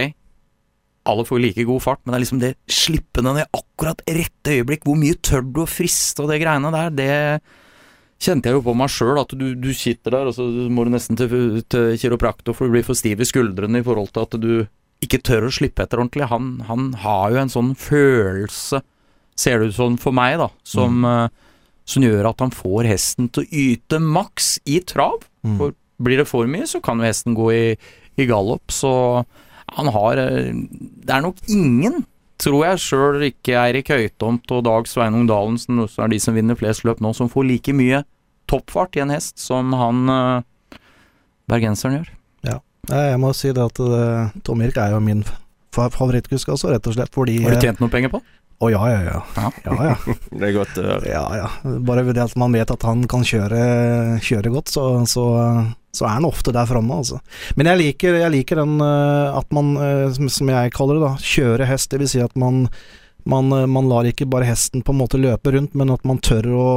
[1.09, 4.57] alle får like god fart, men det er liksom det slippe den i akkurat rette
[4.59, 4.83] øyeblikk.
[4.85, 7.13] Hvor mye tør du å friste og det greiene der, det
[8.19, 9.21] kjente jeg jo på meg sjøl.
[9.23, 12.77] At du, du, sitter der, og så må du nesten til, til kiropraktor for du
[12.77, 14.53] blir for stiv i skuldrene i forhold til at du
[15.05, 16.29] ikke tør å slippe etter ordentlig.
[16.31, 18.83] Han, han har jo en sånn følelse,
[19.39, 21.37] ser det ut som for meg, da, som, mm.
[21.87, 25.23] som gjør at han får hesten til å yte maks i trav.
[25.47, 25.59] Mm.
[25.61, 27.65] For blir det for mye, så kan jo hesten gå i,
[28.19, 28.75] i gallop.
[28.75, 28.91] Så
[29.77, 30.55] han har eh,
[31.05, 32.03] Det er nok ingen,
[32.39, 36.59] tror jeg, sjøl ikke Eirik Høytomt og Dag Sveinung Dalen, som er de som vinner
[36.59, 38.05] flest løp nå, som får like mye
[38.49, 40.79] toppfart i en hest som han eh,
[41.51, 42.15] bergenseren gjør.
[42.47, 42.61] Ja,
[43.13, 45.25] jeg må si det at uh, Tom Irk er jo min
[45.75, 48.23] favorittkusk også, rett og slett fordi Har du tjent noe penger på?
[48.59, 49.19] Å oh, ja, ja, ja.
[49.37, 49.51] ja.
[49.69, 50.15] ja, ja.
[50.41, 51.07] det er godt å høre.
[51.07, 51.51] Ja, ja.
[51.87, 53.61] Bare ved at man vet at han kan kjøre,
[54.25, 55.27] kjøre godt, så, så,
[55.93, 57.19] så, er han ofte der framme, altså.
[57.57, 61.13] Men jeg liker, jeg liker den uh, at man, uh, som jeg kaller det, da,
[61.35, 61.91] kjører hest.
[61.93, 62.67] Det vil si at man,
[63.29, 66.23] man, uh, man lar ikke bare hesten på en måte løpe rundt, men at man
[66.25, 66.71] tør å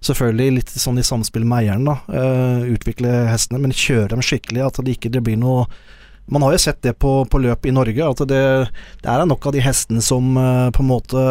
[0.00, 2.22] Selvfølgelig litt sånn i samspill med eieren, da.
[2.72, 4.62] utvikle hestene, men kjøre dem skikkelig.
[4.64, 5.66] At det ikke det blir noe
[6.32, 8.40] man har jo sett det på, på løp i Norge, at det,
[9.04, 10.30] det er nok av de hestene som
[10.72, 11.26] på en måte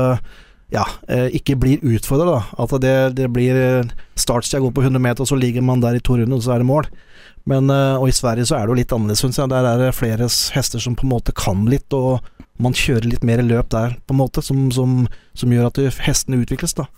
[0.73, 2.41] ja, uh, ikke blir utfordra.
[2.58, 6.03] At det, det blir startstida går på 100 meter, og så ligger man der i
[6.03, 6.89] to runder, og så er det mål.
[7.49, 9.51] Men, uh, og i Sverige så er det jo litt annerledes, syns jeg.
[9.53, 12.19] Der er det flere hester som på en måte kan litt, og
[12.60, 15.03] man kjører litt mer løp der, på en måte, som, som,
[15.38, 16.89] som gjør at hestene utvikles, da.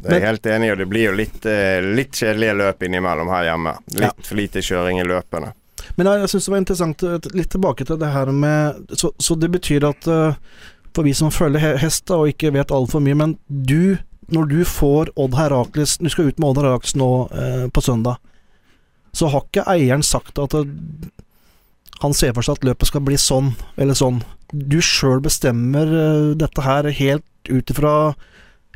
[0.00, 1.46] Det er jeg helt enig i, og det blir jo litt,
[1.92, 3.74] litt kjedelige løp innimellom her hjemme.
[3.98, 4.12] Litt ja.
[4.24, 5.50] for lite kjøring i løpene.
[5.96, 9.12] Men jeg, jeg syns det var interessant, eh, litt tilbake til det her med Så,
[9.18, 10.36] så det betyr at uh,
[10.96, 13.98] for vi som følger hest og ikke vet altfor mye, men du,
[14.34, 18.20] når du får Odd Herakles Du skal ut med Odd Herakles nå eh, på søndag,
[19.12, 20.66] så har ikke eieren sagt at uh,
[22.00, 24.20] han ser for seg at løpet skal bli sånn eller sånn.
[24.50, 25.90] Du sjøl bestemmer
[26.38, 27.94] dette her helt ut ifra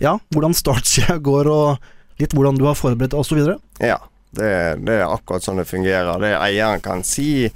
[0.03, 3.55] ja, hvordan startsida går, og litt hvordan du har forberedt deg, osv.?
[3.83, 4.01] Ja.
[4.35, 4.51] Det,
[4.83, 6.19] det, er akkurat sånn det fungerer.
[6.19, 7.47] Det Eieren kan si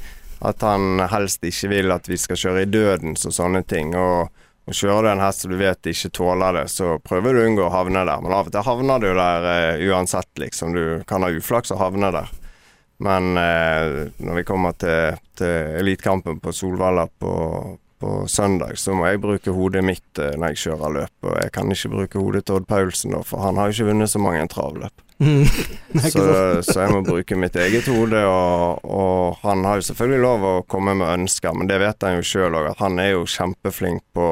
[0.47, 3.97] at han helst ikke vil at vi skal kjøre i dødens og sånne ting.
[3.99, 4.29] Og,
[4.69, 7.47] og kjører du en hest som du vet ikke tåler det, så prøver du å
[7.49, 8.21] unngå å havne der.
[8.21, 10.77] Men av og til havner du der uh, uansett, liksom.
[10.77, 12.29] Du kan ha uflaks og havne der.
[13.01, 17.33] Men uh, når vi kommer til, til elitekampen på Solvalla på,
[18.03, 21.17] på, søndag, så må jeg bruke hodet mitt uh, når jeg kjører løp.
[21.25, 24.13] Og jeg kan ikke bruke hodet til Odd Paulsen, for han har jo ikke vunnet
[24.13, 25.05] så mange travløp.
[25.25, 25.49] Mm.
[26.13, 26.27] så,
[26.61, 30.55] så, jeg må bruke mitt eget hode, og, og, han har jo selvfølgelig lov å
[30.69, 34.05] komme med ønsker, men det vet han jo sjøl òg, at han er jo kjempeflink
[34.13, 34.29] på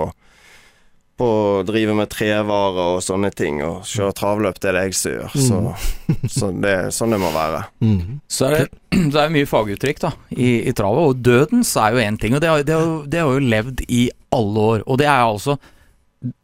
[1.17, 4.97] på å drive med trevarer og sånne ting, og kjøre travløp, det er det jeg
[4.99, 5.37] som gjør.
[5.47, 6.27] Så, mm.
[6.37, 7.63] så det sånn det må være.
[7.85, 8.19] Mm.
[8.29, 8.67] Så er det,
[9.15, 12.45] det er mye faguttrykk da, i, i travet, og dødens er jo én ting, og
[12.45, 14.03] det har, det, har, det har, jo levd i
[14.37, 14.85] alle år.
[14.87, 15.57] Og det er altså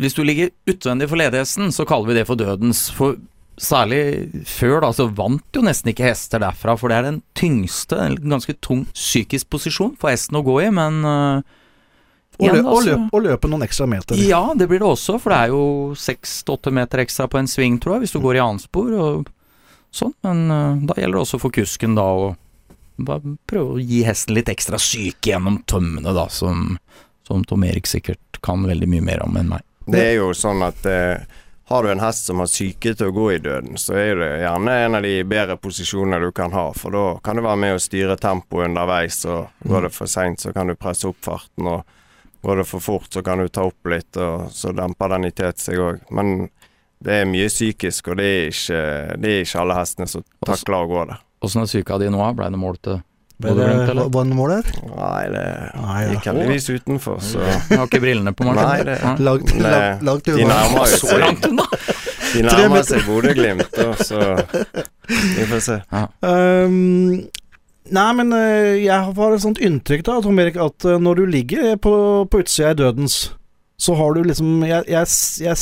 [0.00, 2.86] Hvis du ligger utvendig for ledigheten, så kaller vi det for dødens.
[2.94, 3.16] For
[3.60, 7.98] særlig før, da, så vant jo nesten ikke hester derfra, for det er den tyngste,
[8.00, 11.58] en ganske tung psykisk posisjon for hesten å gå i, men uh,
[12.42, 14.18] og, løp, og, løp, og, løpe noen ekstra meter.
[14.20, 15.64] Ja, det blir det også, for det er jo
[15.98, 19.30] seks-åtte meter ekstra på en sving, tror jeg, hvis du går i annenspor og
[19.92, 22.32] sånn, men uh, da gjelder det også for kusken da å
[23.48, 26.76] prøve å gi hesten litt ekstra syke gjennom tømmene, da, som,
[27.26, 29.64] som Tom Erik sikkert kan veldig mye mer om enn meg.
[29.90, 31.40] Det er jo sånn at uh,
[31.72, 34.30] har du en hest som har syke til å gå i døden, så er det
[34.42, 37.76] gjerne en av de bedre posisjonene du kan ha, for da kan du være med
[37.76, 41.70] å styre tempoet underveis, og går det for seint, så kan du presse opp farten,
[41.70, 41.98] og
[42.42, 45.32] går det for fort, så kan du ta opp litt, og så demper den i
[45.36, 46.02] tet seg òg.
[46.10, 46.48] Men
[47.02, 48.82] det er mye psykisk, og det er ikke,
[49.22, 51.24] det er ikke alle hestene som takler å gå der.
[51.42, 52.22] Åssen er psyka di nå?
[52.38, 53.00] Blei det mål til
[53.42, 54.68] ble det, glimt, var det mål der?
[54.92, 55.44] Nei, det
[55.82, 58.68] Nei, gikk heldigvis utenfor, så Jeg har ikke brillene på, Martin.
[58.68, 61.66] Nei, det, langt, langt, langt De nærmer så langt unna.
[62.32, 64.20] De nærmer seg Bodø-Glimt, så
[65.38, 65.78] vi får se.
[65.90, 66.04] Ja.
[66.22, 67.24] Um,
[67.90, 71.24] nei, men uh, jeg har et sånt inntrykk da, Tom Erik, at uh, når du
[71.34, 71.94] ligger på,
[72.30, 73.24] på utsida i dødens
[73.82, 75.06] så har du liksom jeg, jeg,
[75.42, 75.60] jeg,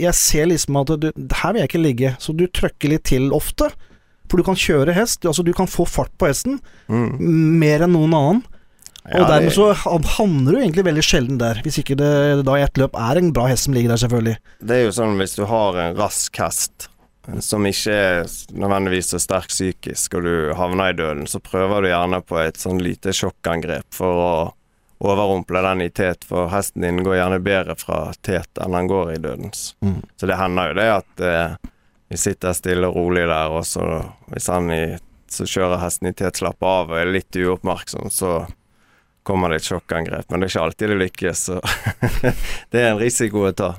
[0.00, 3.28] jeg, ser liksom at du Her vil jeg ikke ligge, så du trøkker litt til
[3.36, 3.68] ofte.
[4.30, 6.56] For du kan kjøre hest, altså du kan få fart på hesten
[6.88, 7.20] mm.
[7.60, 8.40] mer enn noen annen.
[9.02, 9.72] Ja, og dermed så
[10.14, 12.12] havner du egentlig veldig sjelden der, hvis ikke det
[12.46, 14.36] da i ett løp er en bra hest som ligger der, selvfølgelig.
[14.62, 16.86] Det er jo sånn hvis du har en rask hest
[17.40, 21.88] som ikke er nødvendigvis så sterk psykisk, og du havner i døden, så prøver du
[21.92, 24.32] gjerne på et sånn lite sjokkangrep for å
[25.02, 29.14] overrumple den i tet, for hesten din går gjerne bedre fra tet enn han går
[29.14, 29.72] i dødens.
[29.82, 30.00] Mm.
[30.16, 31.54] Så det hender jo det at eh,
[32.12, 33.86] vi sitter stille og rolig der, og så
[34.30, 34.82] hvis han i,
[35.30, 38.44] så kjører hesten i tet, slapper av og er litt uoppmerksom, så
[39.26, 40.28] kommer det et sjokkangrep.
[40.30, 41.58] Men det er ikke alltid det lykkes, så
[42.74, 43.72] det er en risiko å ta.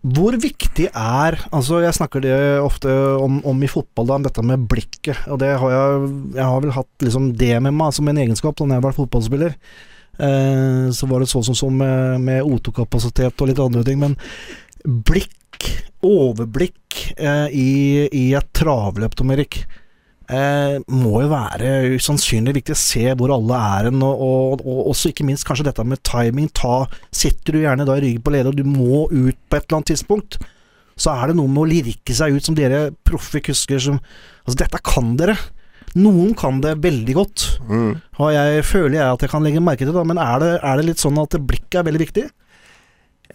[0.00, 2.32] Hvor viktig er Altså, jeg snakker det
[2.64, 2.88] ofte
[3.20, 5.26] om, om i fotball, da, om dette med blikket.
[5.28, 8.56] Og det har jeg Jeg har vel hatt liksom det med meg som en egenskap
[8.56, 9.56] da jeg var fotballspiller.
[10.20, 14.00] Eh, så var det sånn som så med, med O2-kapasitet og litt andre ting.
[14.00, 14.16] Men
[14.84, 15.68] blikk,
[16.04, 17.70] overblikk eh, i,
[18.08, 19.62] i et travløp, Tom Erik,
[20.30, 24.80] eh, må jo være usannsynlig viktig å se hvor alle er hen, og, og, og,
[24.92, 26.48] også ikke minst kanskje dette med timing.
[26.56, 29.66] Ta, sitter du gjerne da i ryggen på leder, og du må ut på et
[29.66, 30.40] eller annet tidspunkt,
[31.00, 34.02] så er det noe med å lirke seg ut som dere proffe kusker som
[34.40, 35.34] Altså, dette kan dere.
[36.00, 38.00] Noen kan det veldig godt, Mm.
[38.18, 40.76] og jeg føler jeg at jeg kan legge merke til det, men er det, er
[40.80, 42.24] det litt sånn at blikket er veldig viktig?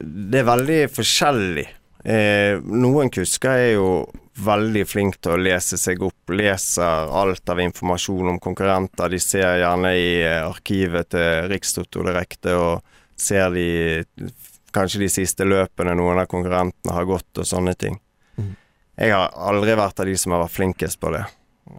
[0.01, 1.67] Det er veldig forskjellig.
[2.03, 3.87] Eh, noen kusker er jo
[4.35, 9.11] veldig flinke til å lese seg opp, leser alt av informasjon om konkurrenter.
[9.11, 13.67] De ser gjerne i eh, arkivet til Rikstoto direkte og ser de
[14.75, 17.99] kanskje de siste løpene noen av konkurrentene har gått og sånne ting.
[18.35, 18.55] Mhm.
[18.99, 21.23] Jeg har aldri vært av de som har vært flinkest på det.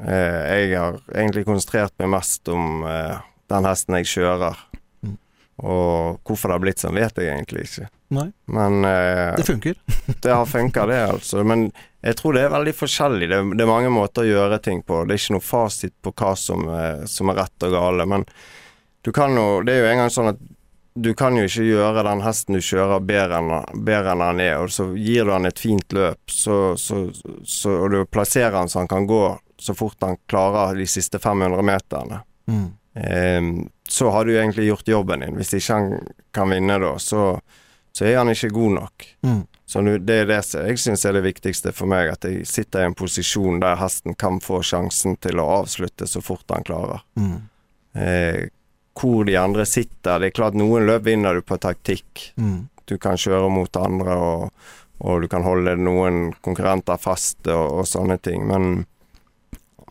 [0.09, 3.21] Eh, jeg har egentlig konsentrert meg mest om eh,
[3.53, 4.57] den hesten jeg kjører.
[5.05, 5.19] Mhm.
[5.65, 7.91] Og hvorfor det har blitt sånn, vet jeg egentlig ikke.
[8.15, 9.75] Nei, Men eh, det funker.
[10.23, 11.43] det har funka, det, altså.
[11.45, 11.71] Men
[12.07, 13.29] jeg tror det er veldig forskjellig.
[13.33, 15.01] Det, det er mange måter å gjøre ting på.
[15.09, 18.07] Det er ikke noe fasit på hva som, er- som er rett og gale.
[18.07, 18.27] Men
[19.03, 20.39] du kan jo Det er jo engang sånn at
[20.97, 23.51] du kan jo ikke gjøre den hesten du kjører, bedre enn,
[23.85, 24.55] bedre enn han er.
[24.65, 27.03] Og så gir du han et fint løp, så, så,
[27.45, 29.21] så, og du plasserer han så han kan gå
[29.61, 32.23] så fort han klarer de siste 500 meterne.
[32.49, 32.65] Mm.
[32.97, 33.51] Eh,
[33.89, 35.37] så har du egentlig gjort jobben din.
[35.37, 35.93] Hvis ikke han
[36.33, 37.27] kan vinne da, så,
[37.97, 39.05] så er han ikke god nok.
[39.25, 39.47] Mm.
[39.67, 42.91] Så det er det jeg syns er det viktigste for meg, at jeg sitter i
[42.91, 47.01] en posisjon der hesten kan få sjansen til å avslutte så fort han klarer.
[47.17, 47.39] Mm.
[47.97, 48.43] Eh,
[49.01, 52.35] hvor de andre sitter Det er klart noen løp vinner du på taktikk.
[52.37, 52.69] Mm.
[52.85, 54.69] Du kan kjøre mot andre, og,
[55.01, 58.45] og du kan holde noen konkurrenter fast og, og sånne ting.
[58.45, 58.85] Men,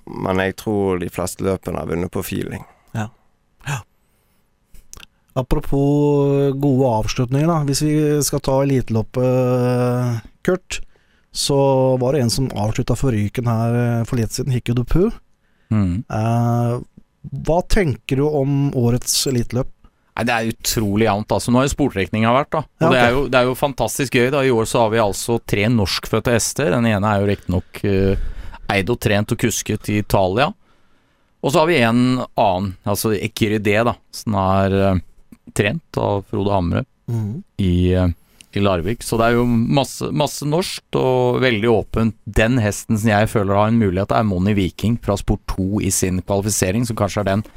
[0.05, 2.69] men jeg tror de fleste løpene har vunnet på feeling.
[5.35, 7.59] Apropos gode avslutninger, da.
[7.67, 10.79] Hvis vi skal ta eliteloppet, Kurt,
[11.35, 11.57] så
[11.99, 15.09] var det en som avslutta forryken her eh, for litt siden, Hikki Dupu.
[15.73, 16.05] Mm.
[16.07, 16.75] Eh,
[17.45, 19.71] hva tenker du om årets eliteløp?
[20.15, 21.33] Det er utrolig jevnt.
[21.35, 21.51] Altså.
[21.51, 22.61] Nå har jo sportrekninga vært, da.
[22.63, 24.29] Og Ja, det, er jo, det er jo fantastisk gøy.
[24.31, 26.71] da I år så har vi altså tre norskfødte hester.
[26.71, 28.29] Den ene er jo riktignok uh,
[28.71, 30.47] eid og trent og kusket i Italia.
[31.43, 35.03] Og så har vi en annen, altså Ekyridé, da, som er eh,
[35.53, 36.85] trent av Frode Hamre
[37.57, 38.07] i, eh,
[38.55, 39.03] i Larvik.
[39.03, 42.15] Så det er jo masse, masse norsk og veldig åpent.
[42.25, 45.91] Den hesten som jeg føler har en mulighet, er Moni Viking fra Sport 2 i
[45.91, 47.47] sin kvalifisering, som kanskje er den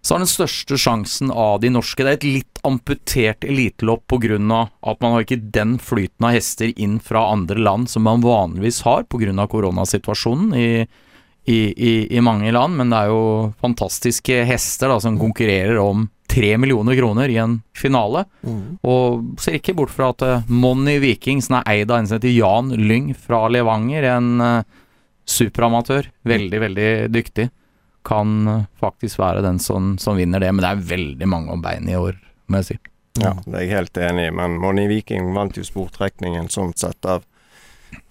[0.00, 2.04] så har den største sjansen av de norske.
[2.04, 4.38] Det er et litt amputert elitelopp pga.
[4.82, 8.82] at man har ikke den flyten av hester inn fra andre land som man vanligvis
[8.82, 9.46] har pga.
[9.46, 10.86] koronasituasjonen i,
[11.46, 12.76] i, i, i mange land.
[12.76, 17.58] Men det er jo fantastiske hester da, som konkurrerer om tre millioner kroner i en
[17.76, 18.24] finale.
[18.86, 22.18] Og ser ikke bort fra at Monny Moni Viking, som er eid av en som
[22.18, 24.62] heter Jan Lyng fra Levanger, en uh,
[25.28, 27.48] superamatør, veldig, veldig dyktig,
[28.08, 30.52] kan eh, faktisk være den som, som vinner det.
[30.54, 32.16] Men det er veldig mange om beinet i år,
[32.48, 32.78] må jeg si.
[33.18, 34.34] Ja, det er jeg helt enig i.
[34.38, 37.26] Men Monny Viking vant jo sportrekningen sånn sett av,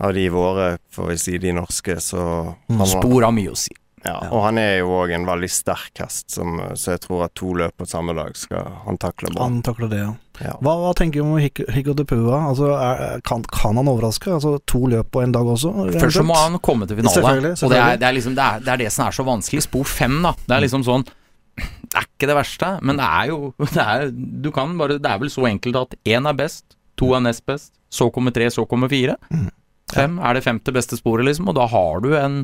[0.03, 2.21] av de våre, får vi si, de norske, så
[2.67, 3.73] han var- Spor har mye å si.
[4.05, 7.33] Ja, og han er jo òg en veldig sterk hest, som, så jeg tror at
[7.37, 9.47] to løp på samme dag skal han takle bra.
[9.47, 10.11] Han takler det, ja.
[10.37, 10.53] Ja.
[10.61, 12.43] Hva, hva tenker du om Higgo de Dupua?
[12.51, 14.29] Altså, er, kan, kan han overraske?
[14.35, 15.71] Altså, to løp på en dag også?
[15.97, 17.15] Først så må han komme til finale.
[17.15, 19.25] Selvfølgelig, Og det er, det, er liksom, det, er, det er det som er så
[19.27, 19.65] vanskelig.
[19.65, 20.35] Spor fem, da.
[20.45, 23.39] Det er liksom sånn Det er ikke det verste, men det er jo
[23.79, 27.15] det er, Du kan bare Det er vel så enkelt at én er best, to
[27.17, 29.17] er nest best, så kommer tre, så kommer fire.
[29.33, 29.49] Mm.
[29.93, 32.41] Fem er det femte beste sporet, liksom, og da har du en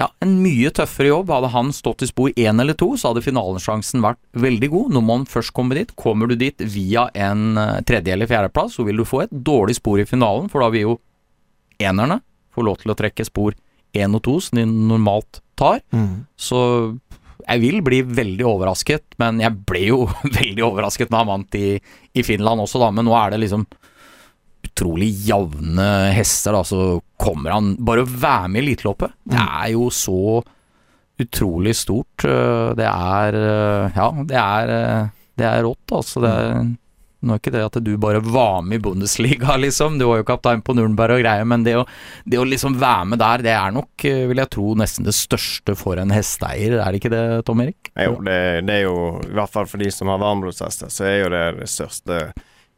[0.00, 1.30] ja, en mye tøffere jobb.
[1.34, 4.96] Hadde han stått i spor én eller to, så hadde finalesjansen vært veldig god.
[4.96, 8.86] Når man først kommer dit, kommer du dit via en eh, tredje- eller fjerdeplass, så
[8.88, 10.98] vil du få et dårlig spor i finalen, for da vil jo
[11.82, 12.22] enerne
[12.52, 13.56] få lov til å trekke spor
[13.92, 15.82] én og to, som de normalt tar.
[15.92, 16.24] Mm.
[16.40, 16.58] Så
[17.42, 20.02] jeg vil bli veldig overrasket, men jeg ble jo
[20.40, 21.76] veldig overrasket når han vant i,
[22.16, 22.92] i Finland også, da.
[22.94, 23.68] Men nå er det liksom
[24.72, 29.70] utrolig jevne hester, da, så kommer han Bare å være med i eliteløpet, det er
[29.76, 30.42] jo så
[31.22, 32.24] utrolig stort.
[32.24, 35.08] øh, Det er øh, Ja, det er, øh,
[35.38, 36.20] det er rått, altså.
[36.24, 36.70] Det er,
[37.22, 39.98] nå er ikke det at du bare var med i Bundesliga, liksom.
[40.00, 41.84] Du var jo kaptein på Nürnberg og greier, men det å,
[42.26, 45.76] det å liksom være med der, det er nok, vil jeg tro, nesten det største
[45.78, 47.92] for en hesteeier, er det ikke det, Tom Erik?
[47.94, 48.96] Jo, det, det er jo
[49.28, 52.24] I hvert fall for de som har varmblodshester, så er jo det det største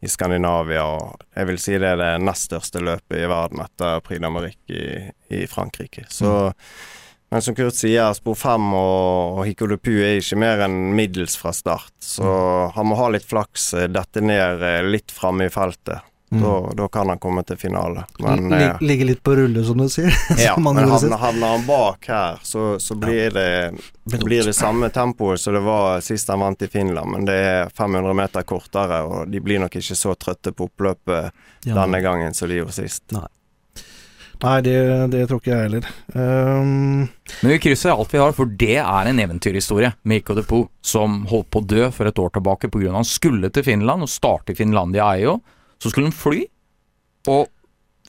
[0.05, 0.85] i Skandinavia.
[0.85, 4.77] Og jeg vil si det er det nest største løpet i verden etter Prix d'Amérique
[4.77, 4.85] i,
[5.41, 6.07] i Frankrike.
[6.13, 6.53] Så
[7.33, 10.93] Men som Kurt sier, spor fem og, og Hiko de Pu er ikke mer enn
[10.95, 11.95] middels fra start.
[11.99, 12.29] Så
[12.77, 16.05] han må ha litt flaks, eh, dette ned eh, litt framme i feltet.
[16.43, 18.05] Da, da kan han komme til finale.
[18.19, 20.15] Men, L eh, Ligge litt på rulle, som du sier.
[20.39, 23.73] ja, men havner, havner han bak her, så, så blir, det,
[24.25, 27.11] Blir det samme tempoet som det var sist han vant i Finland.
[27.13, 31.31] Men det er 500 meter kortere, og de blir nok ikke så trøtte på oppløpet
[31.65, 31.79] Ja.
[31.79, 33.15] denne gangen som de gjorde sist.
[34.43, 34.77] Nei, det,
[35.13, 35.87] det tror ikke jeg heller.
[36.13, 37.07] Um,
[37.41, 41.23] Men vi krysser alt vi har, for det er en eventyrhistorie med de Poe, som
[41.31, 42.93] holdt på å dø for et år tilbake pga.
[42.93, 45.39] han skulle til Finland og starte i Finlandia Eio.
[45.83, 46.45] Så skulle han fly,
[47.31, 47.49] og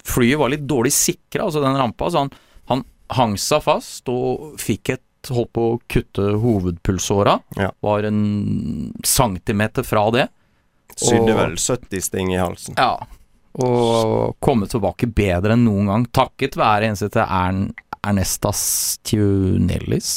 [0.05, 2.31] flyet var litt dårlig sikra, altså den rampa, så han,
[2.71, 2.85] han
[3.15, 5.01] hang seg fast og fikk et
[5.33, 7.39] Holdt på å kutte hovedpulsåra.
[7.57, 7.71] Ja.
[7.81, 10.27] Var en centimeter fra det.
[10.95, 12.77] Sydde vel 70 sting i halsen.
[12.77, 13.07] Ja.
[13.57, 17.69] Og komme tilbake bedre enn noen gang, takket være eneste til Ern,
[18.05, 18.63] Ernestas
[19.07, 20.11] Tunellis.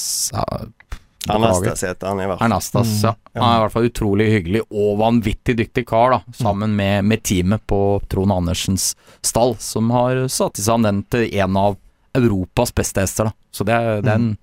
[1.34, 2.46] Ernestas heter han i hvert fall.
[2.48, 3.14] Ernastas, Mm, ja.
[3.42, 6.20] Han er i hvert fall utrolig hyggelig og vanvittig dyktig kar, da.
[6.34, 11.28] Sammen med, med teamet på Trond Andersens stall, som har satt i sammen den til
[11.40, 11.76] en av
[12.18, 13.36] Europas beste hester, da.
[13.52, 14.36] Så det er, det er en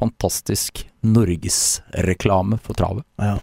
[0.00, 3.04] fantastisk norgesreklame for travet.
[3.18, 3.38] ja.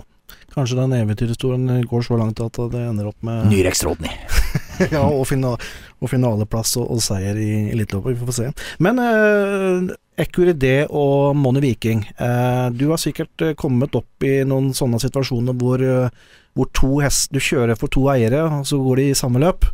[0.58, 4.10] Kanskje den eventyrhistorien går så langt at det ender opp med Ny Rodney.
[4.96, 5.52] ja, og, fina
[5.98, 8.18] og finaleplass og, og seier i Eliteloppet.
[8.18, 8.50] Vi får se.
[8.84, 12.06] Men eh, Ecuridé og Money Viking.
[12.18, 16.10] eh, du har sikkert eh, kommet opp i noen sånne situasjoner hvor, eh,
[16.58, 19.66] hvor to hest, du kjører for to eiere, og så går de i samme løp.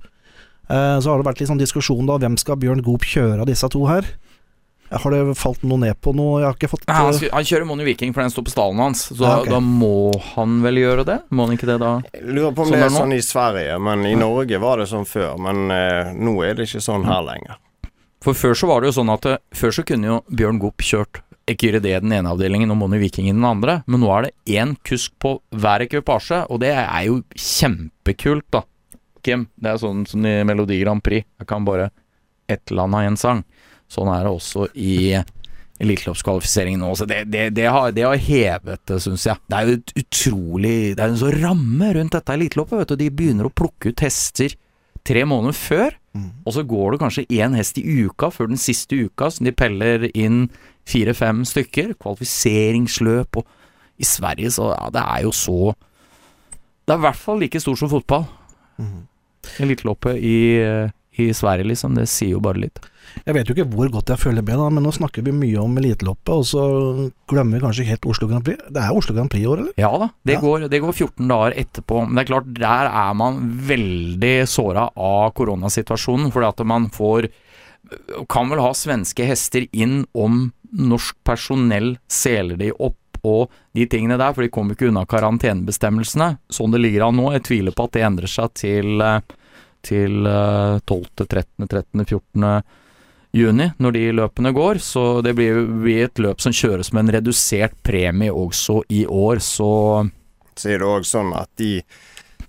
[0.69, 3.49] Eh, så har det vært litt sånn diskusjon da, hvem skal Bjørn Goop kjøre av
[3.49, 4.07] disse to her?
[5.01, 6.39] Har det falt noe ned på noe?
[6.41, 8.51] Jeg har ikke fått Han, eh, skal- han kjører Moni Viking, for den står på
[8.53, 9.07] stallen hans.
[9.09, 9.51] Så Ja, okay.
[9.51, 11.19] da må han vel gjøre det?
[11.31, 12.01] Må han ikke det da?
[12.13, 14.87] Jeg lurer på om Sånn det er sånn i Sverige, men i Norge var det
[14.87, 15.37] sånn før.
[15.39, 17.57] Men eh, nå er det ikke sånn her lenger.
[18.21, 20.77] For før så var det jo sånn at eh, Før så kunne jo Bjørn Gopp
[20.77, 24.21] kjørt Ekyridé i den ene avdelingen og Moni Viking i den andre, men nå er
[24.29, 28.61] det én kusk på hver ekvipasje, og det er jo kjempekult, da.
[29.23, 31.25] Kim, det er sånn som i Melodi Grand Prix.
[31.39, 31.89] Jeg kan bare
[32.47, 33.43] ett land av én sang.
[33.91, 34.95] Sånn er det også i
[35.83, 36.91] eliteløpskvalifiseringen nå.
[36.97, 39.41] Så det, det, det, har, det har hevet det, syns jeg.
[39.49, 42.99] Det er jo et utrolig Det er en sånn ramme rundt dette eliteløpet, vet du.
[43.01, 44.55] De begynner å plukke ut hester
[45.03, 45.97] tre måneder før.
[46.45, 49.51] Og så går det kanskje én hest i uka før den siste uka, som de
[49.55, 50.45] peller inn
[50.89, 51.95] fire-fem stykker.
[51.97, 53.47] Kvalifiseringsløp og
[53.97, 55.73] I Sverige så Ja, det er jo så
[56.85, 58.27] Det er i hvert fall like stort som fotball.
[59.59, 60.37] Eliteløpet i,
[61.21, 61.95] i Sverige, liksom.
[61.97, 62.79] Det sier jo bare litt.
[63.27, 65.59] Jeg vet jo ikke hvor godt jeg føler med da, men nå snakker vi mye
[65.61, 66.63] om eliteloppet, og så
[67.29, 68.63] glemmer vi kanskje helt Oslo Grand Prix.
[68.73, 69.75] Det er Oslo Grand Prix i år, eller?
[69.77, 70.41] Ja da, det, Ja.
[70.41, 72.01] Går, det går 14 dager etterpå.
[72.07, 73.39] Men det er klart, der er man
[73.69, 76.31] veldig såra av koronasituasjonen.
[76.33, 77.29] Fordi at man får
[78.31, 82.97] Kan vel ha svenske hester inn om norsk personell seler de opp
[83.27, 86.37] og de tingene der, for de kommer ikke unna karantenebestemmelsene.
[86.51, 87.29] Sånn det ligger an nå.
[87.35, 89.19] Jeg tviler på at det endrer seg til, eh,
[89.85, 92.47] til eh, 12., 13., 13., 14.
[93.33, 94.79] juni, når de løpene går.
[94.83, 99.43] Så det blir blir et løp som kjøres med en redusert premie også i år,
[99.43, 100.09] så
[100.55, 101.81] Så er det òg sånn at de,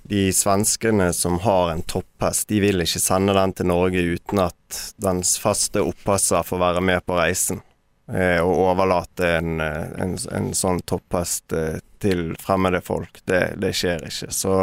[0.05, 4.81] de svenskene som har en topphest, de vil ikke sende den til Norge uten at
[5.01, 7.63] dens faste oppasser får være med på reisen.
[8.05, 13.23] Å og overlate en, eh, en, en sånn topphest eh, til fremmede folk.
[13.25, 14.29] Det, det skjer ikke.
[14.29, 14.59] Så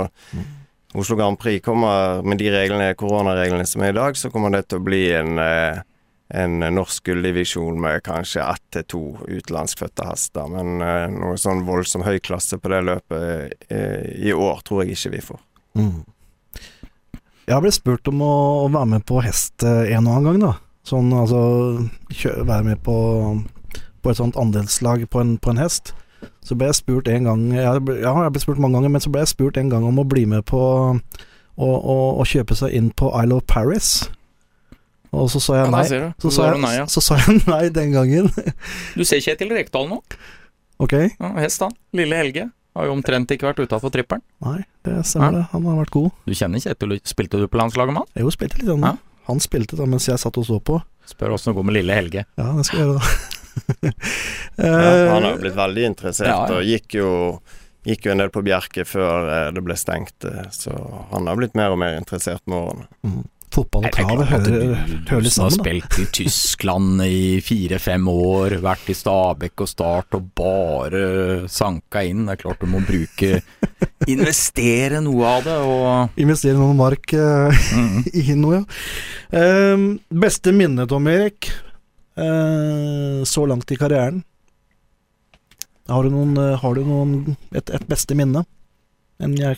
[0.93, 4.65] Oslo Grand Prix kommer med de reglene, koronareglene som er i dag, så kommer det
[4.67, 5.79] til å bli en, eh,
[6.35, 10.49] en norsk gulldivisjon med kanskje ett til to utenlandskfødte hester.
[10.51, 14.97] Men eh, noe sånn voldsom høy klasse på det løpet eh, i år tror jeg
[14.97, 15.39] ikke vi får.
[17.47, 18.35] Jeg har blitt spurt om å,
[18.67, 20.53] være med på hest en og annen gang, da.
[20.87, 21.41] Sånn altså
[22.09, 22.95] kjø, Være med på,
[24.01, 25.93] på et sånt andelslag på en, på en hest.
[26.45, 28.89] Så ble jeg spurt en gang jeg, ble- Ja, jeg har blitt spurt mange ganger,
[28.95, 32.25] men så ble jeg spurt en gang om å bli med på å, å, å
[32.25, 34.09] kjøpe seg inn på Isle of Paris.
[35.11, 35.83] Og så sa jeg nei.
[35.91, 36.11] Ja.
[36.21, 36.85] Så Så sa, jeg, nei, ja.
[36.87, 38.29] så sa jeg nei den gangen.
[38.95, 40.01] Du ser Kjetil Rekdal nå.
[40.79, 41.75] ok, Ja, hest, han.
[41.93, 42.47] Lille Helge.
[42.71, 44.21] Har jo omtrent ikke vært utafor trippelen.
[44.45, 45.41] nei, det stemmer det.
[45.51, 46.11] Han har vært god.
[46.25, 48.23] Du kjenner Kjetil, spilte du på landslaget med han?
[48.23, 48.93] Jo spilte litt, han, Ja.
[49.27, 50.79] han spilte da mens jeg satt og så på.
[51.11, 52.23] Spør åssen det går med lille Helge.
[52.39, 53.30] Ja, det skal jeg gjøre, da.
[54.61, 56.57] Ja, Eh, han har jo blitt veldig interessert, Ja, ja.
[56.59, 57.09] og gikk jo,
[57.87, 60.25] gikk jo en del på Bjerke før eh, det ble stengt.
[60.27, 60.73] eh, Så
[61.11, 62.89] han har blitt mer og mer interessert med årene.
[63.07, 63.21] Mm.
[63.51, 64.75] Fotball og trav hører,
[65.19, 65.49] litt sammen.
[65.51, 65.55] da.
[65.57, 71.01] spilt i Tyskland i fire-fem år, vært i Stabæk og Start og bare
[71.51, 72.21] sanka inn.
[72.29, 73.41] Det er klart du må bruke
[74.07, 79.73] Investere noe av det, og Investere noen mark uh, mm, i noe, ja.
[79.73, 79.89] Um,
[80.23, 81.51] beste minne, Tom Erik,
[83.27, 84.21] så langt i karrieren?
[85.91, 88.45] Har du noen, eh, har du noen et, et beste minne?
[89.21, 89.53] Ja,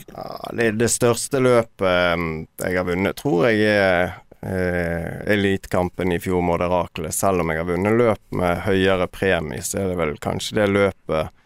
[0.51, 2.23] det, det største løpet eh,
[2.65, 7.19] jeg har vunnet, tror jeg er eh, elitekampen i fjor mot Herakles.
[7.21, 10.71] Selv om jeg har vunnet løp med høyere premie, så er det vel kanskje det
[10.71, 11.43] løpet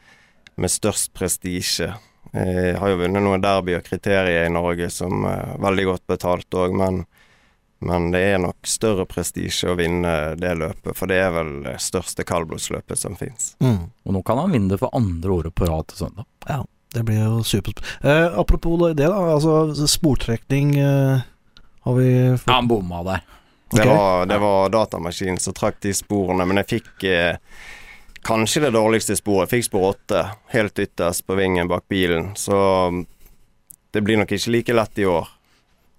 [0.57, 1.91] med størst prestisje.
[2.34, 6.57] Jeg har jo vunnet noen derby og kriterier i Norge som er veldig godt betalt
[6.57, 7.03] òg, men,
[7.80, 11.76] men det er nok større prestisje å vinne det løpet, for det er vel det
[11.84, 13.54] største kaldblodsløpet som fins.
[13.62, 16.26] mm, og nå kan han vinne det for andre året på rad til søndag.
[16.94, 17.84] det blir jo supert.
[18.02, 19.18] Eh, apropos det, da.
[19.36, 21.26] Altså sportrekning eh,
[21.86, 23.26] har vi fått Ja, han bomma der.
[23.72, 27.36] Det, var, det var datamaskinen som trakk de sporene, men jeg fikk eh,
[28.28, 29.52] kanskje det dårligste sporet.
[29.52, 30.24] Jeg fikk spor åtte,
[30.56, 32.32] helt ytterst på vingen bak bilen.
[32.40, 32.58] Så
[33.92, 35.28] det blir nok ikke like lett i år.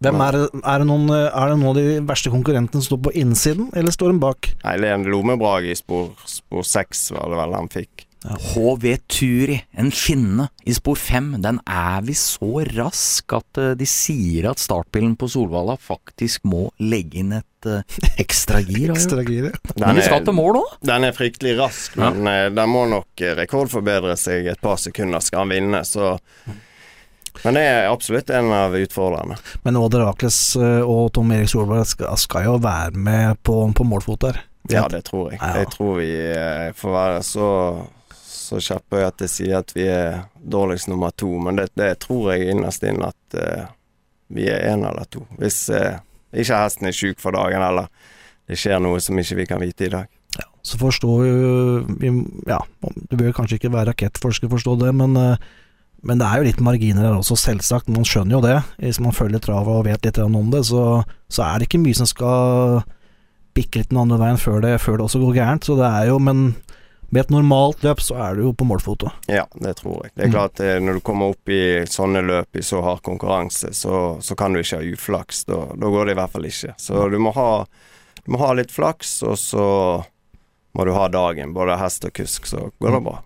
[0.05, 2.93] Hvem er, det- er, det noen, eh, er det noen av de verste konkurrentene som
[2.93, 4.53] står på innsiden, eller står de bak?
[4.65, 8.05] Nei, det er en lommebrag i spor, spor 6, var det vel han fikk.
[8.29, 13.87] HV Turi, en skinne i spor 5, den er vi så rask at eh, de
[13.87, 17.83] sier at startbilen på Solvalla faktisk må legge inn et uh,
[18.19, 18.91] ekstra gir.
[18.91, 19.53] Ekstra gir.
[19.77, 20.75] Men Den vi skal til mål òg.
[20.91, 22.49] den er fryktelig rask, men ja.
[22.51, 26.17] den må nok eh, rekordforbedre seg et par sekunder skal han vinne, så
[27.45, 29.39] Men det er absolutt en av utfordrerne.
[29.67, 33.87] Men Odd Herakles eh, og Tom Erik Solberg skal, skal jo være med på, på
[33.87, 34.43] målfot der.
[34.69, 35.41] Ja, det tror jeg.
[35.41, 35.63] Ja.
[35.63, 37.49] Jeg tror vi eh, får være så
[38.49, 42.33] så kjappe at jeg sier at vi er dårligst nummer to, men det, det tror
[42.33, 43.67] jeg innerst inne at uh,
[44.33, 45.25] vi er én eller to.
[45.41, 46.01] Hvis uh,
[46.33, 47.91] ikke hesten er sjuk for dagen, eller
[48.49, 50.09] det skjer noe som ikke vi kan vite i dag.
[50.65, 51.25] Så forstår
[52.01, 52.11] vi,
[52.49, 55.47] Ja, du bør kanskje ikke være rakettforsker for å forstå det, men, eh,
[56.03, 57.89] men det er jo litt marginer her også, selvsagt.
[57.91, 58.57] Man skjønner jo det.
[58.79, 61.99] Hvis man følger travet og vet litt om det, så, så er det ikke mye
[61.99, 62.83] som skal
[63.59, 65.67] bikke litt den andre veien før det, før det også går gærent.
[65.67, 66.55] Så det er jo Men
[67.11, 69.09] med et normalt løp, så er du jo på målfoto.
[69.33, 70.13] Ja, det tror jeg.
[70.15, 70.33] Det er Mm.
[70.35, 70.85] klart mm.
[70.85, 74.61] Når du kommer opp i sånne løp i så hard konkurranse, så, så kan du
[74.61, 75.45] ikke ha uflaks.
[75.49, 76.75] Da, da går det i hvert fall ikke.
[76.77, 77.65] Så du må ha,
[78.27, 79.65] du må ha litt flaks, og så
[80.77, 81.55] må du ha dagen.
[81.57, 83.17] Både hest og kusk, så går det bra.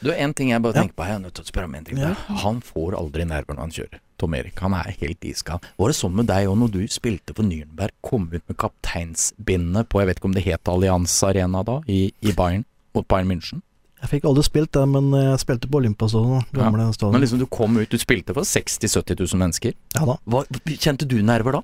[0.00, 1.86] Du, en ting jeg bare tenker på, jeg er nødt til å spørre om en
[1.86, 1.98] ting.
[1.98, 2.12] Ja.
[2.44, 4.02] Han får aldri nerver når han kjører.
[4.18, 5.66] Tom Erik, han er helt iskald.
[5.78, 9.90] Var det sånn med deg òg når du spilte for Nürnberg, kom ut med kapteinsbindet
[9.90, 12.66] på, jeg vet ikke om det het Allianz Arena da, i, i Bayern,
[12.98, 13.62] mot Bayern München?
[13.98, 16.44] Jeg fikk aldri spilt det, men jeg spilte på Olympiastadion.
[16.54, 16.68] Ja.
[16.70, 19.74] Men liksom du kom ut, du spilte for 60 000-70 000 mennesker.
[19.96, 20.14] Ja da.
[20.30, 21.62] Hva, kjente du nerver da?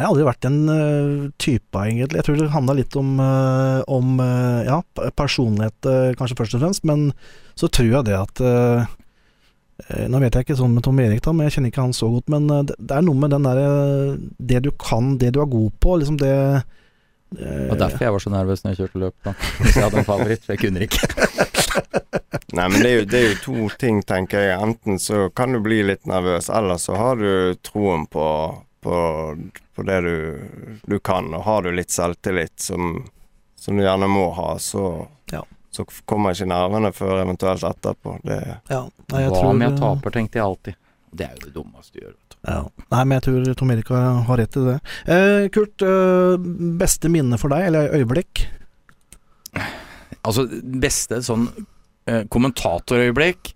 [0.00, 2.20] Jeg har aldri vært en uh, type, egentlig.
[2.20, 4.80] Jeg tror det handla litt om, uh, om uh, ja,
[5.18, 6.86] personlighet, eh, kanskje først og fremst.
[6.88, 7.10] Men
[7.60, 8.90] så tror jeg det at eh,
[9.84, 11.96] eh, Nå vet jeg ikke sånn med Tom Erik, da, men jeg kjenner ikke han
[11.96, 12.30] så godt.
[12.32, 13.68] Men eh, det, det er noe med den derre
[14.52, 16.64] Det du kan, det du er god på, liksom det eh,
[17.36, 19.16] Det var derfor jeg var så nervøs når jeg kjørte løp.
[19.28, 21.04] da Hvis jeg hadde en favoritt, for jeg kunne ikke.
[22.56, 24.56] Nei, men det er, jo, det er jo to ting, tenker jeg.
[24.58, 28.24] Enten så kan du bli litt nervøs, eller så har du troen på,
[28.80, 28.96] på,
[29.76, 30.14] på det du,
[30.88, 33.04] du kan, og har du litt selvtillit som,
[33.60, 35.42] som du gjerne må ha, så, Ja.
[35.70, 38.18] så kommer ikke nervene før eventuelt etterpå.
[38.24, 38.40] Det,
[38.72, 38.86] Ja.
[39.12, 40.80] Nei, jeg Hva tror, om jeg eh, taper, tenkte jeg alltid.
[41.10, 42.16] Det er jo det dummeste du gjør.
[42.48, 42.60] Ja.
[42.94, 44.76] Nei, men jeg tror Tom Erik har, har rett i det.
[45.12, 46.36] Eh, Kurt, eh,
[46.80, 48.46] beste minne for deg, eller øyeblikk?
[50.20, 50.44] Altså,
[50.80, 51.46] beste sånn
[52.08, 53.52] eh, kommentatorøyeblikk